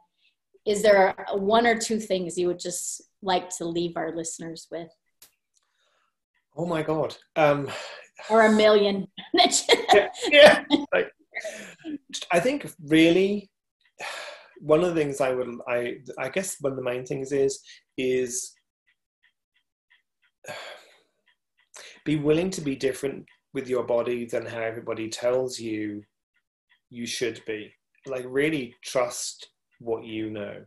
Is 0.66 0.82
there 0.82 1.16
one 1.34 1.68
or 1.68 1.78
two 1.78 2.00
things 2.00 2.38
you 2.40 2.48
would 2.48 2.60
just 2.60 3.04
like 3.22 3.50
to 3.58 3.66
leave 3.66 3.96
our 3.96 4.16
listeners 4.16 4.68
with? 4.72 4.90
Oh 6.58 6.66
my 6.66 6.82
god. 6.82 7.16
Um 7.36 7.70
or 8.30 8.46
a 8.46 8.52
million. 8.52 9.08
yeah, 9.94 10.10
yeah. 10.30 10.64
Like, 10.94 11.12
I 12.32 12.40
think 12.40 12.70
really 12.86 13.50
one 14.60 14.84
of 14.84 14.94
the 14.94 15.02
things 15.02 15.22
I 15.22 15.32
would 15.32 15.48
I 15.68 15.98
I 16.18 16.30
guess 16.30 16.58
one 16.60 16.74
of 16.74 16.78
the 16.78 16.84
main 16.84 17.06
things 17.06 17.32
is 17.32 17.60
is 17.98 18.52
be 22.06 22.18
willing 22.18 22.50
to 22.52 22.62
be 22.62 22.76
different 22.76 23.26
with 23.54 23.68
your 23.68 23.84
body 23.84 24.26
than 24.26 24.46
how 24.46 24.60
everybody 24.60 25.10
tells 25.10 25.60
you 25.60 26.04
you 26.90 27.06
should 27.06 27.42
be. 27.46 27.72
Like 28.06 28.26
really 28.28 28.76
trust 28.84 29.50
what 29.80 30.04
you 30.04 30.30
know 30.30 30.64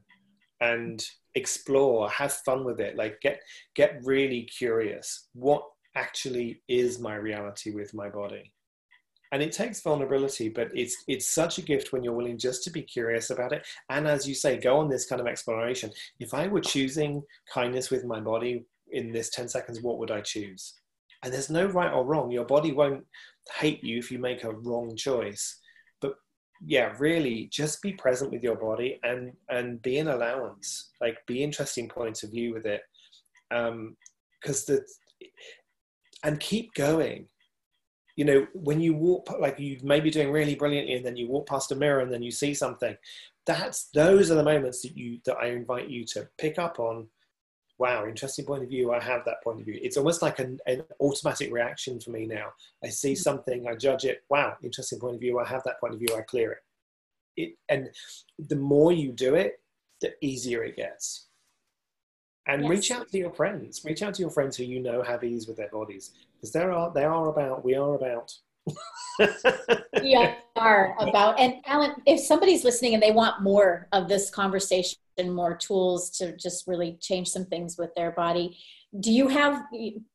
and 0.60 1.04
explore, 1.34 2.08
have 2.10 2.32
fun 2.32 2.64
with 2.64 2.80
it. 2.80 2.96
Like 2.96 3.20
get 3.20 3.40
get 3.74 4.00
really 4.04 4.42
curious. 4.44 5.28
What 5.34 5.64
actually 5.94 6.62
is 6.68 6.98
my 6.98 7.14
reality 7.14 7.70
with 7.70 7.94
my 7.94 8.08
body. 8.08 8.52
And 9.32 9.42
it 9.42 9.52
takes 9.52 9.80
vulnerability 9.80 10.50
but 10.50 10.68
it's 10.74 11.04
it's 11.08 11.28
such 11.28 11.58
a 11.58 11.62
gift 11.62 11.92
when 11.92 12.04
you're 12.04 12.12
willing 12.12 12.38
just 12.38 12.62
to 12.64 12.70
be 12.70 12.82
curious 12.82 13.30
about 13.30 13.52
it. 13.52 13.66
And 13.88 14.06
as 14.06 14.28
you 14.28 14.34
say 14.34 14.58
go 14.58 14.78
on 14.78 14.88
this 14.88 15.06
kind 15.06 15.20
of 15.20 15.26
exploration. 15.26 15.90
If 16.20 16.34
i 16.34 16.46
were 16.46 16.60
choosing 16.60 17.22
kindness 17.52 17.90
with 17.90 18.04
my 18.04 18.20
body 18.20 18.66
in 18.90 19.10
this 19.10 19.30
10 19.30 19.48
seconds 19.48 19.80
what 19.80 19.98
would 19.98 20.10
i 20.10 20.20
choose? 20.20 20.74
And 21.22 21.32
there's 21.32 21.50
no 21.50 21.66
right 21.66 21.92
or 21.92 22.04
wrong. 22.04 22.30
Your 22.30 22.44
body 22.44 22.72
won't 22.72 23.04
hate 23.58 23.82
you 23.82 23.98
if 23.98 24.10
you 24.10 24.18
make 24.18 24.44
a 24.44 24.52
wrong 24.52 24.96
choice. 24.96 25.58
But 26.00 26.14
yeah 26.64 26.92
really 26.98 27.48
just 27.50 27.80
be 27.80 27.92
present 27.92 28.32
with 28.32 28.42
your 28.42 28.56
body 28.56 29.00
and 29.02 29.32
and 29.48 29.80
be 29.80 29.96
an 29.96 30.08
allowance. 30.08 30.90
Like 31.00 31.16
be 31.26 31.42
interesting 31.42 31.88
points 31.88 32.22
of 32.22 32.32
view 32.32 32.52
with 32.52 32.66
it. 32.66 32.82
Um 33.50 33.96
because 34.42 34.66
the 34.66 34.84
and 36.22 36.40
keep 36.40 36.74
going. 36.74 37.26
You 38.16 38.26
know 38.26 38.46
when 38.52 38.80
you 38.80 38.92
walk 38.94 39.34
like 39.40 39.58
you 39.58 39.78
may 39.82 39.98
be 39.98 40.10
doing 40.10 40.30
really 40.30 40.54
brilliantly 40.54 40.94
and 40.94 41.06
then 41.06 41.16
you 41.16 41.28
walk 41.28 41.46
past 41.46 41.72
a 41.72 41.74
mirror 41.74 42.00
and 42.00 42.12
then 42.12 42.22
you 42.22 42.30
see 42.30 42.52
something 42.52 42.94
that's 43.46 43.84
those 43.94 44.30
are 44.30 44.36
the 44.36 44.42
moments 44.42 44.82
that 44.82 44.96
you 44.96 45.18
that 45.24 45.36
i 45.38 45.46
invite 45.46 45.88
you 45.88 46.04
to 46.04 46.28
pick 46.38 46.58
up 46.58 46.78
on. 46.78 47.06
Wow 47.78 48.06
interesting 48.06 48.44
point 48.44 48.62
of 48.62 48.68
view. 48.68 48.92
I 48.92 49.00
have 49.02 49.24
that 49.24 49.42
point 49.42 49.58
of 49.58 49.64
view. 49.64 49.80
It's 49.82 49.96
almost 49.96 50.22
like 50.22 50.38
an, 50.38 50.60
an 50.66 50.84
automatic 51.00 51.52
reaction 51.52 51.98
for 51.98 52.10
me 52.10 52.26
now. 52.26 52.52
I 52.84 52.90
see 52.90 53.14
hmm. 53.14 53.20
something 53.20 53.66
i 53.66 53.74
judge 53.74 54.04
it. 54.04 54.22
Wow 54.28 54.56
interesting 54.62 55.00
point 55.00 55.14
of 55.14 55.20
view. 55.20 55.40
I 55.40 55.48
have 55.48 55.64
that 55.64 55.80
point 55.80 55.94
of 55.94 55.98
view. 55.98 56.14
I 56.16 56.20
clear 56.20 56.52
it. 56.52 56.58
It 57.36 57.54
and 57.68 57.88
the 58.38 58.56
more 58.56 58.92
you 58.92 59.10
do 59.10 59.34
it 59.34 59.60
the 60.00 60.12
easier 60.20 60.62
it 60.62 60.76
gets 60.76 61.28
and 62.46 62.62
yes. 62.62 62.70
reach 62.70 62.90
out 62.90 63.08
to 63.08 63.18
your 63.18 63.32
friends 63.32 63.84
reach 63.84 64.02
out 64.02 64.14
to 64.14 64.20
your 64.20 64.30
friends 64.30 64.56
who 64.56 64.64
you 64.64 64.80
know 64.80 65.02
have 65.02 65.22
ease 65.24 65.46
with 65.46 65.56
their 65.56 65.68
bodies 65.68 66.10
because 66.36 66.52
there 66.52 66.72
are 66.72 66.92
they 66.92 67.04
are 67.04 67.28
about 67.28 67.64
we 67.64 67.74
are 67.74 67.94
about 67.94 68.32
we 70.00 70.36
are 70.56 70.94
about 71.00 71.38
and 71.38 71.54
alan 71.66 71.94
if 72.06 72.20
somebody's 72.20 72.64
listening 72.64 72.94
and 72.94 73.02
they 73.02 73.10
want 73.10 73.42
more 73.42 73.88
of 73.92 74.08
this 74.08 74.30
conversation 74.30 74.98
and 75.18 75.34
more 75.34 75.56
tools 75.56 76.10
to 76.10 76.36
just 76.36 76.66
really 76.66 76.96
change 77.00 77.28
some 77.28 77.44
things 77.46 77.76
with 77.76 77.94
their 77.94 78.12
body 78.12 78.56
do 79.00 79.12
you 79.12 79.28
have 79.28 79.64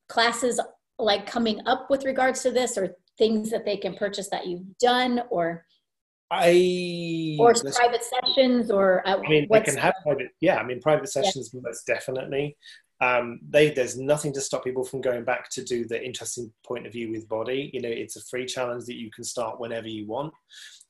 classes 0.07 0.59
like 0.97 1.25
coming 1.25 1.61
up 1.67 1.89
with 1.89 2.05
regards 2.05 2.41
to 2.41 2.51
this 2.51 2.77
or 2.77 2.95
things 3.17 3.49
that 3.49 3.65
they 3.65 3.77
can 3.77 3.95
purchase 3.95 4.29
that 4.29 4.47
you've 4.47 4.77
done 4.77 5.21
or 5.29 5.65
I 6.29 7.37
or 7.39 7.53
private 7.53 8.03
sessions 8.03 8.69
or 8.69 9.01
I 9.07 9.17
mean 9.17 9.47
they 9.49 9.61
can 9.61 9.77
have 9.77 9.93
private 10.03 10.29
yeah 10.41 10.57
I 10.57 10.63
mean 10.63 10.81
private 10.81 11.09
sessions 11.09 11.51
yeah. 11.53 11.61
most 11.63 11.85
definitely. 11.87 12.57
Um, 12.99 13.39
they 13.47 13.69
there's 13.69 13.97
nothing 13.97 14.33
to 14.33 14.41
stop 14.41 14.63
people 14.63 14.83
from 14.83 15.01
going 15.01 15.23
back 15.23 15.49
to 15.51 15.63
do 15.63 15.85
the 15.85 16.03
interesting 16.03 16.51
point 16.65 16.87
of 16.87 16.93
view 16.93 17.11
with 17.11 17.29
body. 17.29 17.69
You 17.73 17.81
know 17.81 17.89
it's 17.89 18.17
a 18.17 18.25
free 18.29 18.45
challenge 18.45 18.85
that 18.85 18.99
you 18.99 19.09
can 19.11 19.23
start 19.23 19.59
whenever 19.59 19.87
you 19.87 20.05
want. 20.07 20.33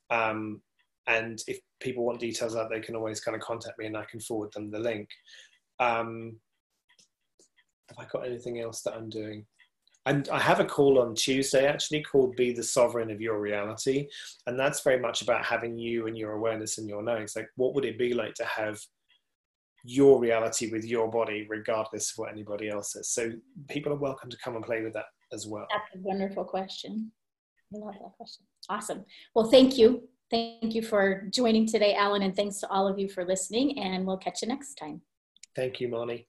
Um, 0.10 0.62
and 1.06 1.40
if 1.48 1.60
people 1.80 2.06
want 2.06 2.20
details 2.20 2.56
out 2.56 2.70
they 2.72 2.80
can 2.80 2.96
always 2.96 3.20
kind 3.20 3.36
of 3.36 3.42
contact 3.42 3.78
me 3.78 3.86
and 3.86 3.98
I 3.98 4.06
can 4.06 4.20
forward 4.20 4.52
them 4.54 4.72
the 4.72 4.80
link. 4.80 5.08
Um, 5.80 6.38
have 7.90 8.00
I 8.00 8.06
got 8.12 8.26
anything 8.26 8.60
else 8.60 8.82
that 8.82 8.96
I'm 8.96 9.10
doing 9.10 9.46
and 10.08 10.30
I 10.30 10.40
have 10.40 10.62
a 10.62 10.66
call 10.66 11.00
on 11.00 11.16
Tuesday 11.16 11.68
actually 11.68 12.02
called 12.02 12.38
Be 12.38 12.54
the 12.54 12.64
Sovereign 12.64 13.12
of 13.12 13.20
Your 13.20 13.42
Reality. 13.42 14.08
And 14.48 14.58
that's 14.58 14.82
very 14.82 15.00
much 15.00 15.22
about 15.22 15.44
having 15.44 15.78
you 15.78 16.08
and 16.08 16.18
your 16.18 16.32
awareness 16.32 16.78
and 16.78 16.88
your 16.88 17.04
knowing. 17.04 17.24
It's 17.24 17.36
like, 17.36 17.50
what 17.58 17.76
would 17.76 17.84
it 17.84 18.00
be 18.00 18.14
like 18.14 18.34
to 18.36 18.46
have 18.46 18.80
your 19.84 20.18
reality 20.20 20.72
with 20.72 20.86
your 20.86 21.12
body, 21.12 21.46
regardless 21.50 22.12
of 22.12 22.20
what 22.20 22.32
anybody 22.32 22.70
else 22.70 22.94
says? 22.94 23.10
So 23.10 23.34
people 23.70 23.92
are 23.92 23.98
welcome 23.98 24.30
to 24.30 24.38
come 24.38 24.56
and 24.56 24.64
play 24.64 24.82
with 24.82 24.94
that 24.94 25.08
as 25.34 25.46
well. 25.46 25.68
That's 25.70 25.96
a 25.96 26.00
wonderful 26.00 26.46
question. 26.46 27.12
I 27.76 27.80
love 27.80 27.96
that 28.02 28.14
question. 28.16 28.46
Awesome. 28.70 29.04
Well, 29.36 29.52
thank 29.52 29.78
you. 29.78 30.08
Thank 30.32 30.74
you 30.74 30.84
for 30.84 31.28
joining 31.34 31.68
today, 31.68 31.96
Alan, 31.96 32.22
and 32.22 32.34
thanks 32.34 32.62
to 32.62 32.70
all 32.70 32.88
of 32.88 32.98
you 32.98 33.10
for 33.10 33.26
listening. 33.26 33.78
And 33.78 34.08
we'll 34.08 34.18
catch 34.18 34.42
you 34.42 34.48
next 34.48 34.76
time. 34.76 35.02
Thank 35.54 35.82
you, 35.82 35.90
Marnie. 35.90 36.28